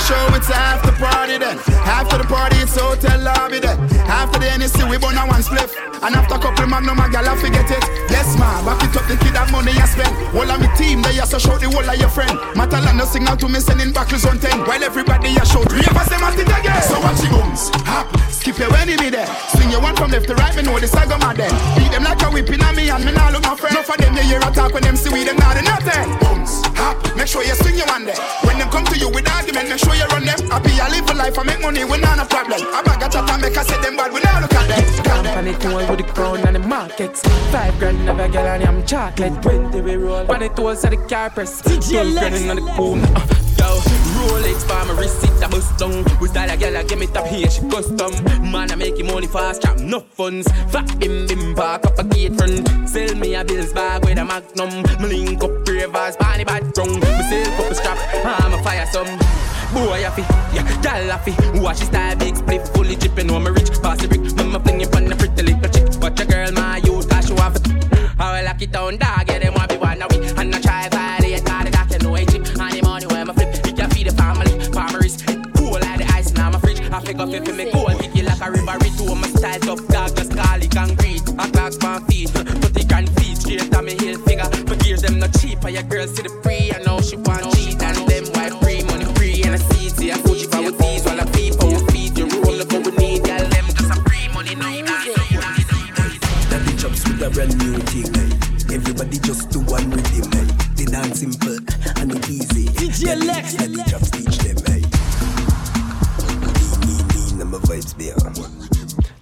The 0.00 0.06
show, 0.08 0.36
it's 0.36 0.50
after 0.50 0.92
party 0.96 1.38
then. 1.38 1.58
After 1.84 2.18
the 2.18 2.24
party, 2.24 2.56
it's 2.58 2.76
hotel 2.76 3.20
lobby 3.20 3.60
then. 3.60 3.78
After 4.08 4.38
the 4.38 4.46
NSC, 4.46 4.88
we 4.88 4.96
burn 4.96 5.16
a 5.16 5.24
one 5.26 5.42
spliff. 5.42 5.72
And 6.00 6.14
after 6.16 6.38
couple 6.38 6.66
magnum, 6.66 6.98
a 6.98 7.08
gal, 7.10 7.28
I 7.28 7.36
forget 7.36 7.68
it. 7.68 7.84
Yes, 8.08 8.36
ma, 8.38 8.64
back 8.64 8.80
it 8.84 8.96
up, 8.96 9.04
the 9.06 9.16
kid 9.16 9.36
have 9.36 9.52
money 9.52 9.72
I 9.76 9.84
spend. 9.84 10.12
All 10.34 10.48
of 10.48 10.60
me 10.60 10.68
team, 10.76 11.02
they 11.02 11.18
also 11.20 11.38
show 11.38 11.58
the 11.58 11.68
whole 11.68 11.84
of 11.84 11.96
your 11.98 12.08
friend. 12.08 12.32
Matalano 12.56 12.98
no 12.98 13.04
signal 13.04 13.36
to 13.36 13.48
me, 13.48 13.60
sending 13.60 13.92
back 13.92 14.12
on 14.12 14.38
10. 14.38 14.64
While 14.64 14.82
everybody 14.82 15.36
a 15.36 15.44
shout, 15.44 15.68
we 15.72 15.84
ever 15.84 16.04
say 16.08 16.18
Martin 16.18 16.48
again. 16.48 16.82
So 16.82 16.96
watch 17.00 17.20
the 17.20 17.28
booms, 17.28 17.68
hop, 17.84 18.08
skip 18.32 18.58
your 18.58 18.72
enemy 18.76 19.10
there. 19.10 19.28
Swing 19.52 19.70
your 19.70 19.82
one 19.82 19.96
from 19.96 20.10
left 20.10 20.28
to 20.28 20.34
right, 20.34 20.54
me 20.56 20.62
know 20.62 20.78
the 20.78 20.88
saga 20.88 21.18
my 21.18 21.34
there. 21.34 21.52
Beat 21.76 21.92
them 21.92 22.04
like 22.04 22.22
a 22.22 22.28
whipping 22.30 22.62
on 22.62 22.74
me, 22.76 22.88
and 22.88 23.04
me 23.04 23.12
now 23.12 23.30
look 23.30 23.44
my 23.44 23.56
friend. 23.56 23.76
No 23.76 23.82
for 23.82 23.96
them, 24.00 24.16
you 24.16 24.24
hear 24.24 24.40
a 24.40 24.50
talk 24.50 24.72
when 24.72 24.82
them 24.82 24.96
see 24.96 25.12
we, 25.12 25.24
them 25.24 25.36
not 25.36 25.60
nothing. 25.60 26.29
Hop, 26.90 26.98
make 27.16 27.28
sure 27.28 27.44
you 27.44 27.54
swing 27.54 27.78
your 27.78 27.86
one 27.86 28.04
there. 28.04 28.18
When 28.42 28.58
them 28.58 28.68
come 28.68 28.84
to 28.86 28.98
you 28.98 29.08
with 29.08 29.30
argument, 29.30 29.68
make 29.68 29.78
sure 29.78 29.94
you 29.94 30.06
run 30.10 30.26
them. 30.26 30.38
Happy, 30.50 30.74
I 30.82 30.90
live 30.90 31.08
a 31.08 31.14
life, 31.14 31.38
I 31.38 31.44
make 31.44 31.60
money, 31.60 31.84
we 31.84 31.98
not 31.98 32.18
a 32.18 32.26
problem. 32.26 32.58
I 32.74 32.82
bag 32.82 33.02
a 33.02 33.08
chat 33.08 33.30
and 33.30 33.42
make 33.42 33.56
I 33.56 33.62
say 33.62 33.78
them 33.80 33.94
bad, 33.94 34.12
we 34.12 34.18
not 34.20 34.42
look 34.42 34.54
at 34.54 34.66
them. 34.66 34.90
Tool 35.60 35.86
with 35.86 36.00
the 36.70 36.76
crown 36.76 36.90
and 36.90 36.90
the 36.90 37.06
markets. 37.06 37.22
Five 37.50 37.78
grand 37.78 38.08
of 38.08 38.18
a 38.18 38.28
girl 38.28 38.46
and 38.46 38.64
I'm 38.64 38.86
chocolate. 38.86 39.42
Twenty 39.42 39.80
we 39.80 39.96
roll. 39.96 40.24
When 40.26 40.42
it 40.42 40.58
was 40.58 40.84
at 40.84 40.90
the 40.90 40.96
car 40.96 41.30
press. 41.30 41.60
Twelve 41.62 41.88
grand 42.14 42.34
in 42.34 42.48
the 42.48 42.62
boom. 42.76 43.02
Uh, 43.02 43.26
yo, 43.58 43.80
Rolex 44.16 44.62
for 44.62 44.84
my 44.86 45.02
it 45.02 45.44
a 45.44 45.48
bust 45.48 45.78
down. 45.78 46.04
With 46.20 46.32
that 46.34 46.50
a 46.50 46.56
girl, 46.56 46.76
I 46.76 46.82
give 46.84 46.98
me 46.98 47.06
top 47.06 47.26
here, 47.26 47.50
she 47.50 47.60
custom. 47.68 48.12
Man, 48.50 48.70
I 48.70 48.74
make 48.74 48.98
you 48.98 49.04
money 49.04 49.26
fast, 49.26 49.62
trap 49.62 49.78
no 49.78 50.00
funds. 50.00 50.48
Fat 50.70 50.98
bim 50.98 51.26
bim, 51.26 51.54
park 51.54 51.86
up 51.86 51.98
a 51.98 52.04
gate 52.04 52.36
front. 52.36 52.88
Sell 52.88 53.14
me 53.16 53.34
a 53.34 53.44
bills 53.44 53.72
bag 53.72 54.04
with 54.04 54.18
a 54.18 54.24
magnum. 54.24 54.82
Me 55.00 55.08
link 55.08 55.42
up 55.42 55.66
ravers, 55.68 56.16
party 56.16 56.44
bad 56.44 56.72
drunk. 56.72 57.02
Me 57.02 57.22
sell 57.28 57.56
couple 57.56 57.74
strap, 57.74 57.98
I'm 58.24 58.54
a 58.54 58.62
fire 58.62 58.86
some. 58.86 59.18
Boy, 59.72 60.04
I 60.04 60.10
fi, 60.10 60.22
yeah, 60.52 60.82
gal 60.82 61.12
I 61.12 61.18
fi. 61.18 61.60
Watch 61.60 61.78
his 61.78 61.88
style, 61.88 62.16
big 62.16 62.36
split, 62.36 62.66
fully 62.68 62.96
dripping 62.96 63.30
on 63.30 63.44
me 63.44 63.50
rich. 63.50 63.70
Pass 63.80 64.00
the 64.02 64.08
brick, 64.08 64.22
me 64.22 64.30
fling 64.30 64.80
it 64.80 64.96
on 64.96 65.04
the 65.04 65.14
I 68.40 68.42
will 68.42 68.52
lock 68.52 68.62
it 68.62 68.72
down, 68.72 68.96
dog, 68.96 69.28
yeah, 69.28 69.38
them 69.38 69.52
want 69.52 69.68
be 69.68 69.76
one 69.76 70.00
away. 70.00 70.32
And 70.38 70.54
I 70.54 70.60
try 70.60 70.88
violate, 70.88 71.44
cause 71.44 71.64
the 71.64 71.70
doc, 71.70 71.90
you 71.92 71.98
know 71.98 72.14
it 72.14 72.28
chip. 72.30 72.46
And 72.56 72.72
the 72.72 72.80
money 72.82 73.06
where 73.06 73.26
my 73.26 73.34
flip, 73.34 73.52
it 73.52 73.76
can 73.76 73.90
feed 73.90 74.06
the 74.06 74.16
family. 74.16 74.48
Farmers, 74.72 75.20
cool 75.56 75.76
like 75.76 75.98
the 76.00 76.08
ice 76.14 76.30
in 76.30 76.40
my 76.40 76.58
fridge. 76.58 76.80
I 76.80 77.00
pick 77.04 77.20
figure 77.20 77.26
fi 77.26 77.40
fi 77.44 77.52
me 77.52 77.70
cool, 77.70 77.92
kick 78.00 78.16
it 78.16 78.24
like 78.24 78.40
a 78.40 78.50
river, 78.50 78.76
it 78.80 78.96
to 78.96 79.14
my 79.14 79.28
style 79.28 79.60
tough, 79.60 79.86
dog, 79.88 80.16
just 80.16 80.32
call 80.34 80.56
it 80.56 80.70
concrete. 80.70 81.22
I 81.38 81.50
clocks 81.50 81.76
my 81.82 82.00
feet, 82.08 82.32
put 82.32 82.72
the 82.72 82.84
grand 82.88 83.10
feet 83.20 83.36
straight 83.36 83.74
on 83.76 83.84
me 83.84 83.92
heel 84.00 84.18
figure. 84.24 84.48
My 84.64 84.76
gears 84.76 85.02
them 85.02 85.18
not 85.18 85.36
cheap, 85.38 85.62
and 85.62 85.74
your 85.74 85.84
girl 85.84 86.06
see 86.08 86.22
the 86.22 86.32
free, 86.42 86.72
I 86.72 86.80
know 86.80 86.98
she 87.02 87.16
The- 103.40 103.46
Lexx. 103.46 103.56
that 103.56 103.70
the 103.72 103.82
chops 103.90 104.10
teach 104.10 104.38
them. 104.44 104.58
eh. 104.68 104.80
Me, 106.28 106.34
me, 106.86 106.94
me, 107.36 107.42
and 107.42 107.50
my 107.50 107.58
vibes 107.58 107.92
there. 107.96 108.16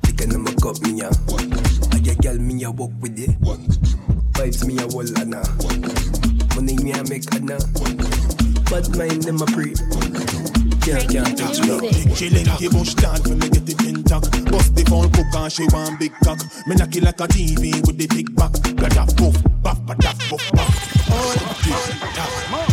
Think 0.03 0.23
I 0.23 0.37
my 0.37 0.53
cup 0.63 0.81
me 0.83 0.99
ya. 0.99 1.11
I 1.93 1.99
get 2.01 2.19
girl 2.23 2.39
me 2.39 2.65
a 2.65 2.71
walk 2.71 2.91
with 3.01 3.19
it. 3.19 3.31
Vibes 4.35 4.65
me 4.67 4.79
a 4.83 4.87
wall 4.89 5.07
ana. 5.19 5.43
Money 6.57 6.77
me 6.83 6.93
a 6.93 7.03
make 7.09 7.27
ana. 7.35 7.59
Bad 8.71 8.97
mind 8.99 9.23
them 9.23 9.41
a 9.41 9.47
pre. 9.47 9.75
Can't 10.83 11.09
can't 11.11 11.39
touch 11.39 11.61
me. 11.63 12.15
She 12.15 12.31
lengthy 12.31 12.69
bush 12.69 12.95
down 12.95 13.23
for 13.23 13.31
me 13.37 13.49
get 13.49 13.69
it 13.69 13.81
intact. 13.87 14.31
Bust 14.51 14.75
the 14.75 14.85
phone 14.89 15.11
cook 15.13 15.27
and 15.35 15.53
she 15.53 15.65
want 15.73 15.99
big 16.01 16.13
cock. 16.25 16.41
Me 16.67 16.75
knock 16.75 16.95
it 16.97 17.03
like 17.05 17.21
a 17.21 17.29
TV 17.29 17.71
with 17.87 17.97
the 17.99 18.07
big 18.09 18.35
back. 18.35 18.53
That 18.53 19.15
poof, 19.17 19.37
but 19.63 19.99
that 20.01 20.19
poof, 20.29 20.43
buff. 20.53 21.09
Oh, 21.11 22.68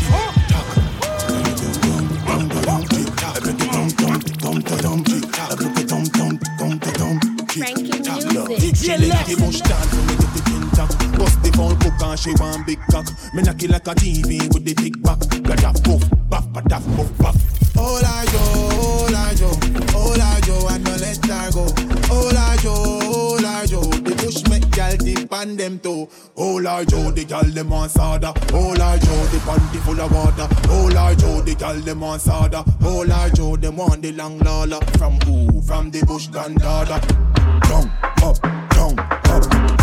tock. 8.33 8.49
She 8.75 8.97
lengthy 8.97 9.35
bush 9.35 9.61
down 9.61 9.87
for 9.87 10.01
me 10.07 10.15
get 10.15 10.35
it 10.35 10.47
intact. 10.53 11.17
Bust 11.17 11.43
the 11.43 11.51
phone 11.55 11.77
cook 11.79 12.01
and 12.01 12.19
she 12.19 12.31
want 12.39 12.65
big 12.65 12.79
cock. 12.91 13.07
Me 13.33 13.41
knock 13.43 13.61
it 13.63 13.69
like 13.69 13.87
a 13.87 13.95
TV 13.95 14.51
with 14.53 14.65
the 14.65 14.73
big 14.73 15.01
back. 15.01 15.19
Got 15.43 15.59
that 15.59 15.83
poof, 15.83 16.03
but 16.29 16.69
that 16.69 16.83
poof, 16.95 17.17
buff. 17.17 17.35
Hola 17.75 18.23
yo, 18.31 18.39
hola 18.39 18.74
them 25.65 25.79
too. 25.79 26.07
Hola 26.35 26.85
Joe, 26.85 27.11
the 27.11 27.25
gal 27.25 27.43
them 27.43 27.69
want 27.69 27.91
soda. 27.91 28.33
Oh, 28.53 28.75
Hola 28.75 28.99
Joe, 28.99 29.25
the 29.31 29.37
panty 29.45 29.79
full 29.83 29.99
of 29.99 30.11
water. 30.11 30.47
Oh, 30.69 30.89
Hola 30.89 31.15
Joe, 31.15 31.41
the 31.41 31.55
gal 31.55 31.75
them 31.75 32.01
want 32.01 32.21
soda. 32.21 32.63
Oh, 32.81 33.05
Hola 33.05 33.29
Joe, 33.33 33.55
them 33.55 33.77
want 33.77 34.01
the 34.01 34.11
long 34.11 34.37
lala. 34.39 34.79
From 34.97 35.19
who? 35.21 35.61
From 35.61 35.91
the 35.91 36.05
bush 36.05 36.27
granddaughter. 36.27 36.99
Down, 37.61 37.91
up, 38.21 38.39
down, 38.69 38.99
up. 38.99 39.74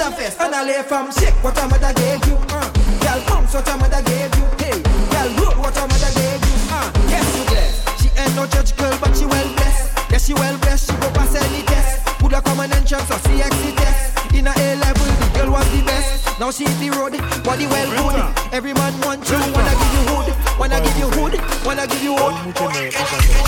Have 0.00 0.16
the 0.16 0.22
fest. 0.22 0.40
And 0.40 0.54
I 0.54 0.64
lay 0.64 0.82
from 0.82 1.12
shit. 1.12 1.32
What 1.44 1.56
your 1.56 1.68
mother 1.68 1.92
gave 1.94 2.24
you? 2.26 2.36
Uh, 2.48 2.68
girl, 3.04 3.20
bounce 3.28 3.54
what 3.54 3.66
your 3.66 3.76
mother 3.78 4.02
gave 4.02 4.32
you. 4.36 4.46
Hey, 4.58 4.78
girl, 5.12 5.28
roll 5.36 5.56
what 5.60 5.74
your 5.76 5.88
mother 5.88 6.12
gave 6.16 6.40
you. 6.40 6.56
Uh, 6.72 6.88
yes 7.08 7.26
you 7.36 7.44
blessed. 7.44 7.78
She 8.00 8.08
ain't 8.16 8.34
no 8.34 8.46
judge 8.46 8.76
girl, 8.76 8.96
but 9.00 9.12
she 9.16 9.26
well 9.26 9.48
blessed. 9.54 10.10
Yes 10.10 10.26
she 10.26 10.34
well 10.34 10.56
blessed. 10.58 10.90
She 10.90 10.96
go 10.96 11.08
pass 11.12 11.34
any 11.36 11.62
test. 11.68 12.04
Put 12.18 12.32
a 12.32 12.40
common 12.40 12.72
entrance 12.72 13.10
or 13.10 13.20
CXC 13.28 13.76
test. 13.76 14.34
In 14.34 14.46
a 14.46 14.52
A 14.56 14.68
level, 14.80 15.06
the 15.20 15.28
girl 15.36 15.50
was 15.52 15.68
the 15.70 15.82
best. 15.84 16.40
Now 16.40 16.50
she 16.50 16.64
the 16.64 16.88
road, 16.96 17.14
body 17.44 17.66
well 17.66 17.90
good. 18.00 18.16
Every 18.52 18.72
man 18.72 18.94
want 19.04 19.28
you, 19.28 19.36
wanna 19.52 19.74
give 19.76 19.92
you 19.92 20.04
hood, 20.08 20.28
wanna 20.58 20.80
give 20.80 20.96
you 20.96 21.08
hood, 21.12 21.34
wanna 21.64 21.86
give 21.86 22.02
you 22.02 22.16
hood. 22.16 22.34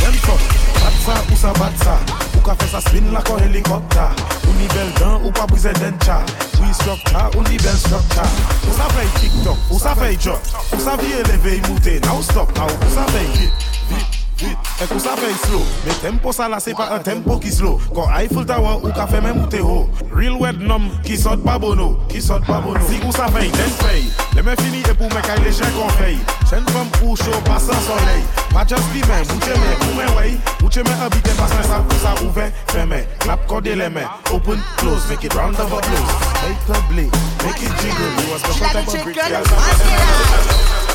Dem 0.02 0.16
fok, 0.20 0.40
bat 0.76 0.94
sa 1.00 1.14
ou 1.32 1.36
sa 1.36 1.52
bat 1.56 1.74
sa 1.80 2.21
Ou 2.42 2.48
ka 2.50 2.56
fè 2.58 2.66
sa 2.72 2.80
spin 2.82 3.04
la 3.14 3.20
kon 3.22 3.38
helikopta 3.38 4.08
Ou 4.48 4.52
ni 4.58 4.66
bel 4.72 4.88
dan 4.96 5.20
ou 5.20 5.30
pa 5.30 5.44
brise 5.46 5.70
den 5.76 5.94
cha 6.02 6.16
Ou 6.58 6.64
yi 6.66 6.74
strukta 6.74 7.28
ou 7.36 7.44
ni 7.46 7.60
bel 7.62 7.76
strukta 7.78 8.24
Ou 8.66 8.74
sa 8.74 8.88
fè 8.90 9.04
tiktok, 9.20 9.60
ou 9.70 9.78
sa 9.78 9.92
fè 9.94 10.08
jot. 10.16 10.50
Ou 10.72 10.80
sa 10.82 10.96
vie 10.98 11.20
leve 11.28 11.52
yi 11.54 11.60
moutè, 11.68 11.94
nou 12.08 12.24
stop 12.26 12.50
nou 12.58 12.66
Ou. 12.66 12.90
Sa 12.96 13.06
fè 13.12 13.22
yi 13.22 13.30
vit, 13.36 13.68
vit, 13.92 14.18
vit. 14.42 14.72
Ek 14.82 14.90
ou 14.90 15.04
sa 15.04 15.14
fè 15.20 15.30
slow, 15.44 15.62
me 15.86 15.94
tempo 16.02 16.34
sa 16.34 16.50
la 16.50 16.58
se 16.64 16.74
pa 16.74 16.88
an 16.96 17.06
tempo 17.06 17.38
ki 17.38 17.54
slow. 17.54 17.78
Kon 17.94 18.10
Eiffel 18.18 18.48
Tower 18.50 18.82
ou 18.82 18.90
ka 18.96 19.06
fè 19.06 19.22
men 19.22 19.38
moutè 19.38 19.62
ho. 19.62 19.84
Real 20.10 20.40
wet 20.42 20.58
nom, 20.58 20.90
ki 21.06 21.20
sot 21.22 21.46
babono, 21.46 21.92
ki 22.10 22.24
sot 22.26 22.42
babono 22.50 22.82
Si 22.90 22.98
ou 23.04 23.14
sa 23.14 23.30
fè 23.30 23.46
den 23.54 23.74
fè 23.78 23.96
Le 24.34 24.42
men 24.42 24.56
fini 24.56 24.80
e 24.80 24.94
pou 24.96 25.08
me 25.12 25.20
kay 25.26 25.40
le 25.44 25.50
jen 25.52 25.74
kon 25.76 25.90
fey 25.98 26.16
Chen 26.48 26.64
fam 26.72 26.88
ou 27.02 27.16
show 27.16 27.40
pasan 27.48 27.80
soley 27.86 28.22
Pa 28.52 28.64
just 28.64 28.88
di 28.92 29.02
men, 29.08 29.26
mouche 29.28 29.56
men, 29.58 29.74
pou 29.82 29.96
men 29.98 30.14
wey 30.16 30.36
Mouche 30.60 30.84
men 30.86 31.04
abite 31.04 31.34
pasan 31.36 31.66
sa 31.68 31.82
pou 31.84 32.00
sa 32.04 32.14
ouve 32.24 32.48
Feme, 32.72 33.02
clap 33.24 33.44
kode 33.50 33.76
le 33.76 33.90
men 33.90 34.08
Open, 34.32 34.60
close, 34.78 35.08
make 35.10 35.24
it 35.24 35.34
round 35.34 35.58
of 35.60 35.72
applause. 35.72 36.14
Make 36.42 36.64
the 36.66 36.80
blade, 36.88 37.12
make 37.44 37.62
it 37.62 37.72
jiggle. 37.82 38.10
You 38.22 38.32
was 38.32 38.42
the 38.42 38.54
front 38.56 38.76
of 38.76 38.88
a 38.88 39.04
brick, 39.04 39.16
girl 39.16 40.91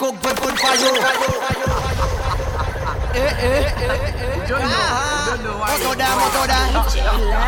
your 0.00 0.12
mother 0.12 0.20
cook 0.20 0.22
good 0.22 0.38
food 0.40 0.58
for 0.58 0.74
you. 0.76 0.92
Eh, 3.12 3.20
eh, 3.20 3.72
eh, 3.76 3.90
eh. 3.90 4.52
Ah, 4.52 5.36
Moto 5.36 5.94
da, 5.94 6.08
moto 6.16 6.46
da. 6.46 6.60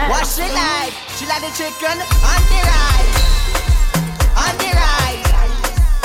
What 0.09 0.27
she 0.27 0.43
like? 0.43 0.93
She 1.17 1.27
like 1.27 1.41
the 1.41 1.51
chicken 1.57 1.99
on 1.99 2.43
the 2.51 2.61
right. 2.63 3.09
On 4.37 4.55
the 4.59 4.71
right. 4.75 5.23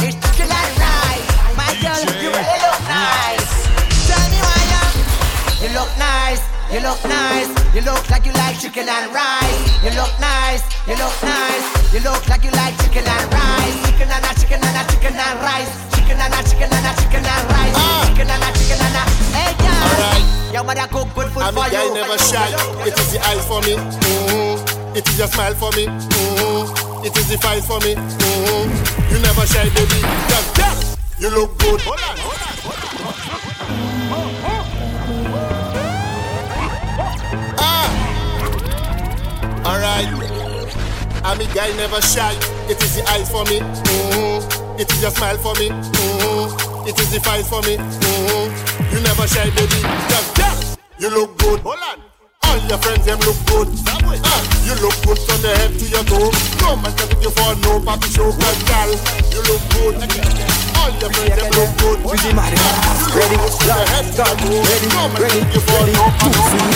It's 0.04 0.16
chicken 0.16 0.50
and 0.52 0.74
rice. 0.78 1.28
My 1.58 1.74
girl, 1.82 2.00
you 2.22 2.30
really 2.32 2.60
look 2.64 2.82
nice. 2.88 3.50
Tell 4.08 4.26
me 4.30 4.40
why 4.40 4.62
you, 4.72 5.68
you 5.68 5.70
look 5.74 5.92
nice. 5.98 6.42
You 6.72 6.80
look 6.82 7.04
nice. 7.06 7.50
You 7.74 7.82
look 7.82 8.10
like 8.10 8.26
you 8.26 8.34
like 8.34 8.60
chicken 8.60 8.88
and 8.88 9.14
rice. 9.14 9.84
You 9.84 9.92
look 9.92 10.14
nice. 10.20 10.64
You 10.88 10.96
look 10.96 11.18
nice. 11.24 11.94
You 11.94 12.00
look 12.02 12.28
like 12.30 12.44
you 12.44 12.52
like 12.52 12.78
chicken 12.84 13.06
and 13.06 13.34
rice. 13.34 13.90
Chicken 13.90 14.10
and 14.12 14.26
a 14.26 14.34
chicken 14.40 14.62
and 14.64 14.78
a 14.78 14.92
chicken 14.92 15.16
and 15.16 15.40
rice. 15.42 15.97
Chicken 16.08 16.24
and 16.24 16.34
a 16.34 16.42
chicken 16.48 16.72
and 16.72 16.88
a 16.88 16.96
chicken 17.04 17.20
and 17.20 17.52
rice. 17.52 17.76
Chicken 18.08 18.32
and 18.32 18.40
a 18.40 18.48
chicken 18.56 18.80
and 18.80 18.96
a. 18.96 19.04
Hey 19.36 19.52
girl, 19.60 20.54
your 20.54 20.64
mother 20.64 20.88
cook 20.88 21.12
good 21.14 21.28
food 21.34 21.44
I'm 21.44 21.54
for 21.54 21.68
a 21.68 21.70
guy 21.70 21.84
never 21.92 22.18
shy. 22.18 22.48
It 22.88 22.98
is 22.98 23.12
the 23.12 23.20
eyes 23.28 23.46
for 23.46 23.60
me. 23.60 23.76
Mm-hmm. 23.76 24.96
It 24.96 25.06
is 25.06 25.18
your 25.20 25.28
smile 25.28 25.54
for 25.56 25.70
me. 25.76 25.86
Mm-hmm. 25.88 27.04
It 27.06 27.18
is 27.18 27.28
the 27.28 27.38
fight 27.38 27.62
for 27.66 27.82
me. 27.82 27.96
Mm-hmm. 27.96 29.14
You 29.14 29.20
never 29.20 29.46
shy, 29.46 29.68
baby. 29.76 30.00
Just 30.32 30.56
dance. 30.56 30.96
You 31.20 31.30
look 31.30 31.58
good. 31.60 31.82
Hold 31.82 32.00
on, 32.00 32.18
hold 32.24 32.40
on. 32.40 32.56
Ah. 37.60 37.92
Alright. 39.68 40.08
I'm 41.26 41.42
a 41.42 41.46
guy 41.54 41.76
never 41.76 42.02
shy. 42.02 42.34
It 42.72 42.82
is 42.82 42.96
the 42.96 43.04
eyes 43.12 43.30
for 43.30 43.44
me. 43.44 43.60
Mm-hmm. 43.60 44.57
It 44.78 44.92
is 44.92 45.02
your 45.02 45.12
smile 45.12 45.38
for 45.38 45.54
me. 45.56 45.70
Mm-hmm. 45.70 46.88
It 46.88 47.00
is 47.00 47.10
the 47.12 47.20
fight 47.20 47.46
for 47.46 47.62
me. 47.66 47.78
Mm-hmm. 47.78 48.94
You 48.94 49.02
never 49.02 49.28
shy, 49.28 49.50
baby. 49.58 49.82
Just 50.10 50.36
dance. 50.36 50.78
You 51.00 51.10
look 51.10 51.38
good. 51.40 51.60
Hold 51.62 51.82
on. 51.82 52.08
All 52.46 52.58
your 52.70 52.78
friends 52.78 53.06
them 53.06 53.20
look 53.26 53.38
good. 53.50 53.68
Ah, 54.24 54.42
you 54.64 54.74
look 54.80 54.94
good 55.02 55.20
from 55.20 55.42
the 55.42 55.52
head 55.58 55.74
to 55.82 55.86
your 55.90 56.06
toe. 56.06 56.30
No 56.62 56.78
man 56.78 56.94
can 56.94 57.10
you 57.22 57.32
for 57.34 57.58
no 57.66 57.82
papi 57.82 58.08
show, 58.08 58.30
but 58.32 58.58
girl, 58.70 58.92
you 59.34 59.42
look 59.50 59.64
good. 59.74 59.96
All 60.78 60.94
your 61.02 61.10
friends 61.12 61.36
them 61.36 61.50
look 61.58 61.72
good. 61.82 61.98
Busy 62.08 62.32
Mario, 62.38 62.62
ready, 63.18 63.36
head 63.36 64.06
to 64.14 64.22
your 64.22 64.36
toe. 64.38 64.62
ready, 64.64 64.88
No 64.94 65.10
man 65.10 65.22
ready, 65.22 65.42
can 65.42 65.54
you 65.54 65.62
for 65.66 65.84
no 65.90 66.06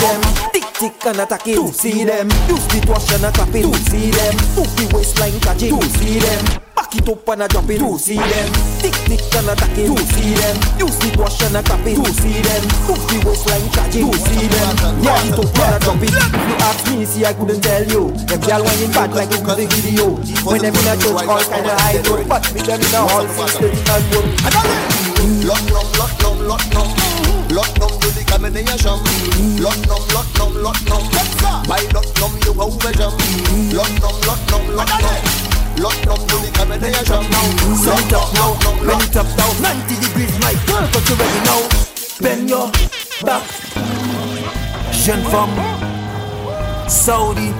them, 0.02 0.20
tick 0.52 0.66
tick 0.74 1.06
and 1.06 1.20
attack 1.22 1.46
it. 1.48 1.56
To 1.56 1.72
see 1.72 2.04
them, 2.04 2.28
use 2.50 2.66
the 2.66 2.78
wash 2.86 3.10
and 3.14 3.24
a 3.24 3.30
tap 3.32 3.54
it. 3.54 3.62
To 3.62 3.72
see 3.88 4.10
them, 4.10 4.34
hook 4.52 4.70
the 4.76 4.84
waistline 4.92 5.38
catch 5.40 5.62
it. 5.62 5.70
To 5.70 5.80
see 5.98 6.18
them, 6.18 6.44
back 6.92 7.08
it 7.08 7.08
up 7.08 7.28
and 7.28 7.42
a 7.42 7.48
drop 7.48 7.70
it. 7.70 7.78
To 7.78 7.98
see 7.98 8.16
them, 8.16 8.52
tick 8.80 8.92
tick 9.08 9.34
and 9.36 9.48
attack 9.48 9.76
it. 9.78 9.88
To 9.88 10.02
see 10.12 10.34
them, 10.34 10.56
use 10.78 10.98
the 10.98 11.08
wash 11.16 11.42
and 11.42 11.56
a 11.56 11.62
tap 11.62 11.86
it. 11.86 11.96
To 11.96 12.12
see 12.12 12.40
them, 12.42 12.62
hook 12.84 13.00
the 13.08 13.16
waistline 13.24 13.68
catch 13.72 13.96
it. 13.96 14.04
To 14.04 14.18
see 14.18 14.46
them, 14.48 14.76
back 15.00 15.24
it 15.24 15.38
up 15.38 15.56
and 15.56 15.72
a 15.72 15.78
drop 15.80 16.02
it. 16.02 16.12
If 16.12 16.44
you 16.48 16.56
ask 16.60 16.84
me, 16.90 17.04
see 17.04 17.24
I 17.24 17.32
couldn't 17.32 17.62
tell 17.62 17.84
you. 17.84 18.12
Them 18.28 18.40
girl 18.40 18.64
whining 18.64 18.92
bad 18.92 19.12
like 19.14 19.32
in 19.32 19.44
the 19.44 19.66
video. 19.72 20.16
When 20.44 20.60
them 20.60 20.74
in 20.74 20.88
a 20.88 20.94
church 21.00 21.28
all 21.28 21.44
kind 21.44 21.66
of 21.66 21.76
high 21.80 22.00
road, 22.04 22.28
but 22.28 22.44
me 22.52 22.60
them 22.60 22.80
in 22.80 22.94
a 22.94 23.00
hall 23.08 23.26
steady 23.48 23.80
and 23.80 24.04
work. 24.12 24.28
Lock 25.42 25.62
num, 25.70 25.86
lock 25.98 26.12
num, 26.22 26.38
lock 26.48 26.66
num 26.74 26.88
Lock 27.54 27.70
num 27.78 27.94
do 28.00 28.10
the 28.10 28.24
combination 28.26 28.98
Lock 29.62 29.78
num, 29.86 30.02
lock 30.10 30.26
num, 30.34 30.62
lock 30.62 30.82
num 30.90 31.02
By 31.68 31.82
lock 31.94 32.10
num 32.18 32.32
you 32.42 32.60
over 32.60 32.92
jump 32.92 33.14
Lock 33.70 33.90
num, 34.02 34.16
lock 34.26 34.40
num, 34.50 34.76
lock 34.76 34.88
num 34.88 35.51
Lock 35.78 35.96
num 36.06 36.20
do 36.26 36.36
the 36.38 36.50
combination 36.54 37.22
Set 37.76 37.98
it 37.98 38.12
up 38.12 38.32
now, 38.34 38.56
bend 38.86 39.02
it 39.02 39.16
up 39.16 39.26
now 39.36 39.50
90 39.60 39.94
degrees, 40.00 40.38
my 40.40 40.54
girl, 40.66 40.88
but 40.92 41.08
you 41.08 41.14
ready 41.16 41.40
now. 41.44 41.82
Bend 42.20 42.48
your 42.48 42.70
back. 43.24 43.42
Jeune 44.92 45.24
femme. 45.24 45.50
Saudi. 46.88 47.52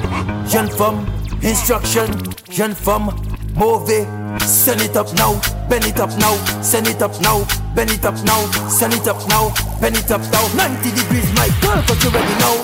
Jeune 0.49 0.71
femme. 0.71 1.05
Instruction. 1.43 2.07
Jeune 2.49 2.75
femme. 2.75 3.11
Mauvais. 3.57 4.07
Send 4.47 4.81
it 4.81 4.97
up 4.97 5.13
now. 5.15 5.41
Bend 5.69 5.85
it 5.85 5.99
up 5.99 6.11
now. 6.19 6.37
Send 6.63 6.87
it 6.87 7.03
up 7.03 7.21
now. 7.21 7.45
Bend 7.75 7.91
it 7.91 8.05
up 8.05 8.15
now. 8.25 8.41
Send 8.69 8.95
it 8.95 9.09
up 9.09 9.19
now. 9.29 9.53
Bend 9.81 9.97
it 9.97 10.11
up 10.13 10.23
now. 10.31 10.47
90 10.55 10.91
degrees, 10.91 11.33
my 11.35 11.49
girl, 11.61 11.83
but 11.89 12.03
you 12.05 12.11
ready 12.11 12.35
now. 12.39 12.63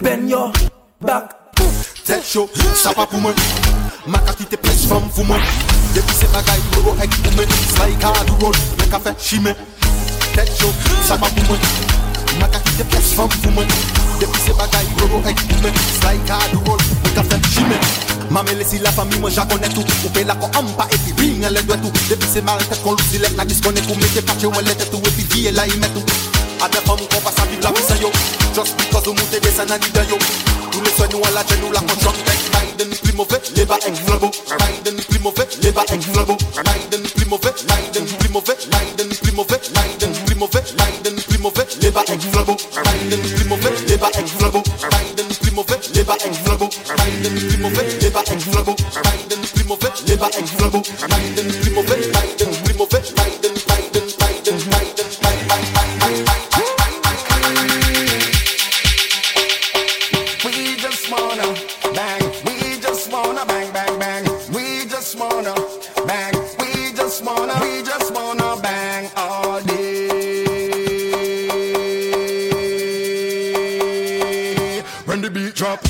Bend 0.00 0.28
your 0.28 0.52
back. 1.00 1.30
Tête 2.04 2.24
chaud, 2.24 2.50
ça 2.74 2.92
pas 2.92 3.06
pour 3.06 3.20
moi. 3.20 3.32
Maka 4.08 4.32
ki 4.32 4.46
te 4.48 4.56
pes 4.56 4.86
fam 4.88 5.04
fou 5.12 5.24
mwen 5.28 5.42
Depi 5.92 6.14
se 6.16 6.28
bagay 6.32 6.60
loro 6.72 6.94
ek 7.04 7.12
pou 7.20 7.32
men. 7.36 7.50
Slay 7.74 7.92
ka 8.00 8.08
du 8.24 8.38
rol, 8.40 8.56
men 8.78 8.88
ka 8.88 9.00
fe 9.04 9.12
shime 9.20 9.52
Tet 10.32 10.48
yo, 10.62 10.70
sa 11.04 11.18
pa 11.20 11.28
pou 11.28 11.44
mwen 11.44 11.60
Maka 12.40 12.62
ki 12.64 12.78
te 12.78 12.86
pes 12.88 13.10
fam 13.18 13.28
fou 13.34 13.52
mwen 13.52 13.68
Depi 14.22 14.40
se 14.46 14.56
bagay 14.56 14.88
loro 15.02 15.20
ek 15.28 15.44
pou 15.50 15.60
men. 15.66 15.76
Slay 15.98 16.22
ka 16.30 16.40
du 16.54 16.62
rol, 16.64 16.80
men 17.04 17.18
ka 17.18 17.26
fe 17.28 17.42
shime 17.52 17.76
Mame 18.32 18.56
lesi 18.56 18.80
la 18.80 18.94
fami 18.96 19.20
mwen 19.20 19.36
jakone 19.36 19.68
tou 19.76 19.84
Ou 20.00 20.14
pe 20.16 20.24
la 20.24 20.38
ko 20.40 20.48
ampa 20.56 20.88
epi 20.88 21.12
ring 21.20 21.44
ele 21.44 21.66
dwe 21.68 21.76
tou 21.84 22.08
Depi 22.08 22.32
se 22.32 22.44
mare 22.48 22.64
tet 22.64 22.80
kon 22.80 22.96
lousi 22.96 23.20
lek 23.20 23.36
na 23.36 23.44
diskone 23.48 23.84
tou 23.84 24.00
Mete 24.00 24.24
pache 24.24 24.48
ou 24.48 24.64
ele 24.64 24.72
tet 24.72 24.88
tou 24.88 25.04
epi 25.12 25.28
vie 25.34 25.52
la 25.52 25.68
imet 25.68 25.92
tou 25.92 26.37
A 26.60 26.68
des 26.68 26.78
femmes 26.78 26.98
qu'on 26.98 27.20
passe 27.20 27.38
à 27.38 27.46
vivre 27.46 27.62
la 27.62 27.96
yo 27.96 28.10
Just 28.54 28.76
because 28.76 29.04
vous 29.04 29.12
montez 29.12 29.40
des 29.40 29.50
scènes 29.50 29.70
à 29.70 29.78
l'idée 29.78 30.00
yo 30.10 30.18
Tous 30.72 30.80
les 30.82 30.90
soins 30.90 31.08
nous 31.12 31.24
à 31.24 31.30
la 31.30 31.46
gêne 31.46 31.60
nous 31.62 31.72
la 31.72 31.80
contrôle 31.80 32.14
Biden 32.78 32.90
mauvais, 33.18 33.40
les 33.56 33.64
bas 33.64 33.78
ex 33.84 33.98
flabo 34.06 34.30
Biden 34.30 34.96
mauvais, 35.20 35.48
les 35.60 35.72
bas 35.72 35.84
ex 35.92 36.06
flabo 36.06 36.36
Biden 36.36 37.02
plus 37.16 37.24
mauvais, 37.26 37.52
Biden 37.66 38.06
plus 38.06 38.28
mauvais 38.28 38.56
Biden 38.70 39.08
plus 39.18 39.32
mauvais, 39.34 39.60
Biden 39.74 40.14
plus 40.24 40.34
mauvais 40.38 40.62
Biden 40.78 41.16
mauvais, 41.40 41.66
les 41.80 41.90
bas 41.90 42.04
ex 42.06 42.24
flabo 42.32 42.56
Biden 42.84 43.48
mauvais, 43.48 43.70
les 43.88 43.96
bas 43.96 44.10
ex 44.18 44.30
flabo 44.38 44.62
Biden 44.62 45.54
mauvais, 45.54 45.80
les 45.94 46.04
bas 46.04 46.16
ex 46.24 46.38
flabo 46.44 46.68
Biden 46.96 47.60
mauvais, 47.60 47.86
les 48.00 48.10
bas 48.10 48.22
ex 48.30 48.44
flabo 48.44 48.76
Biden 48.76 49.66
mauvais, 49.66 49.92
les 50.06 50.16
bas 50.16 50.30
ex 50.38 50.50
flabo 50.52 50.80
Biden 50.80 51.52
plus 51.60 51.70
mauvais, 51.72 52.07
drop. 75.58 75.80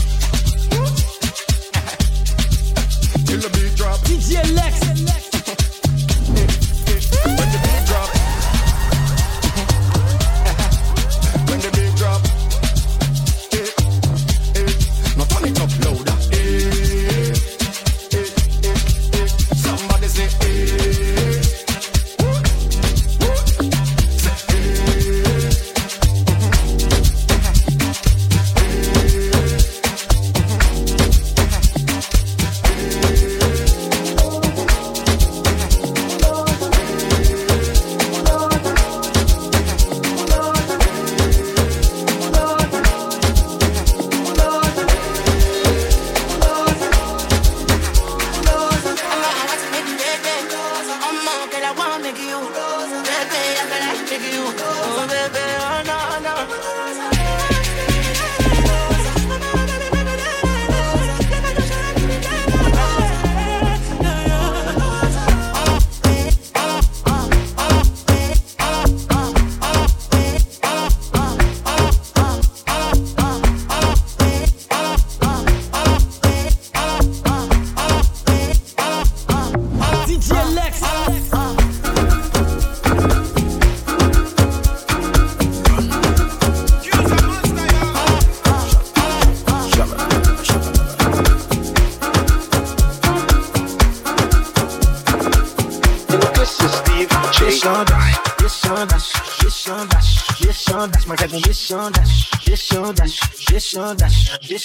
Till 3.26 3.38
the 3.38 3.50
beat 3.52 3.76
drop. 3.76 4.00
DJ 4.00 4.42
Lexx. 4.56 4.97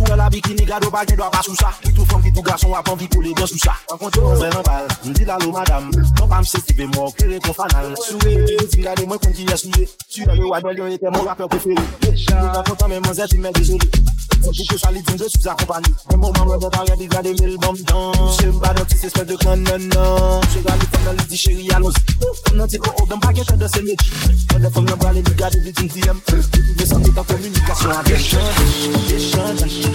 Sou 0.00 0.16
nan 0.16 0.30
bikini 0.30 0.64
gado 0.64 0.90
pa 0.90 1.04
sou 1.42 1.54
sa 1.54 1.68
fom, 2.08 2.22
gason, 2.42 2.70
wap 2.70 2.88
anvi 2.88 3.06
pou 3.08 3.20
le 3.20 3.34
sou 3.46 3.58
sa 3.58 3.76
bal, 4.64 4.86
mwen 5.04 5.12
di 5.12 5.24
la 5.26 5.36
lo 5.36 5.52
pa 5.52 6.40
mse 6.40 6.56
mwen, 6.88 7.12
kere 7.18 7.38
kon 7.44 7.52
fanal 7.52 7.92
Sou 8.00 8.16
e, 8.24 8.56
ti 8.72 8.80
gade 8.80 9.04
mwen 9.04 9.18
kon 9.20 9.32
ki 9.36 9.44
yes 9.50 9.66
e 9.68 10.72
yon 10.78 10.94
ete 10.96 11.04
mwen 11.04 11.26
rapper 11.28 11.48
preferi 11.52 11.76
Mwen 11.76 12.16
men 12.88 13.02
mwen 13.04 13.52
dezoli 13.52 13.90
Mwen 14.40 14.54
pou 14.56 14.78
sali 14.80 15.02
din, 15.04 15.18
sou 15.20 15.28
Mwen 16.08 16.16
mwen 16.16 16.32
mwen 16.32 16.48
mwen 16.48 16.60
Mwen 16.64 16.88
Mwen 28.40 29.60
Mwen 29.60 29.89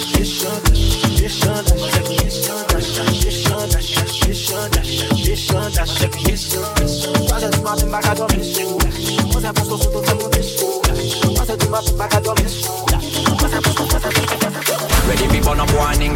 Zaraz 7.30 7.62
mamy 7.64 7.86
magadowy 7.86 8.44
siłę 8.44 9.25
Ready 15.06 15.28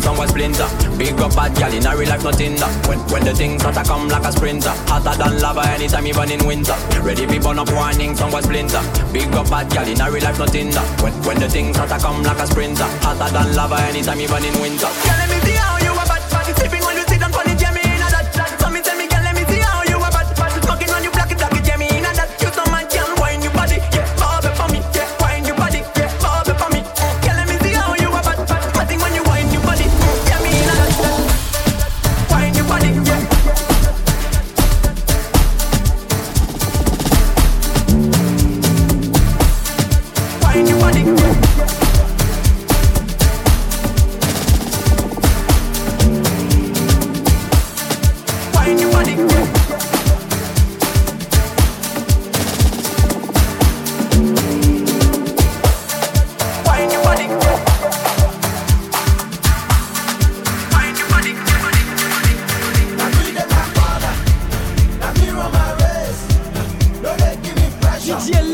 some 0.02 0.18
was 0.18 0.30
splinter. 0.30 0.68
Big 0.98 1.20
up 1.20 1.36
bad 1.36 1.56
gal 1.56 1.74
in 1.74 1.86
a 1.86 1.96
real 1.96 2.10
life, 2.10 2.24
nothing 2.24 2.56
that. 2.56 2.88
When, 2.88 3.00
when 3.12 3.24
the 3.24 3.34
things 3.34 3.62
to 3.62 3.72
come 3.84 4.08
like 4.08 4.24
a 4.24 4.32
sprinter. 4.32 4.74
Hotter 4.88 5.18
than 5.18 5.40
lava 5.42 5.62
anytime, 5.70 6.08
even 6.08 6.32
in 6.32 6.46
winter. 6.48 6.76
Ready 7.02 7.26
burn 7.40 7.60
up 7.60 7.72
warning, 7.72 8.16
some 8.16 8.32
was 8.32 8.46
splinter. 8.46 8.82
Big 9.14 9.34
up 9.36 9.50
bad 9.50 9.70
gal 9.70 9.88
in 9.88 10.02
a 10.02 10.10
real 10.10 10.24
life, 10.24 10.40
nothing 10.40 10.72
that. 10.72 11.02
When, 11.04 11.14
when 11.24 11.40
the 11.40 11.50
things 11.50 11.78
to 11.78 11.86
come 11.88 12.24
like 12.24 12.40
a 12.40 12.48
sprinter. 12.48 12.88
Hotter 13.04 13.32
than 13.32 13.56
lava 13.56 13.76
anytime, 13.84 14.20
even 14.22 14.46
in 14.46 14.60
winter. 14.62 14.88
Girl, 14.88 15.18
let 15.20 15.30
me 15.30 15.40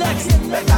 Jackson, 0.05 0.74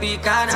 campagne 0.00 0.47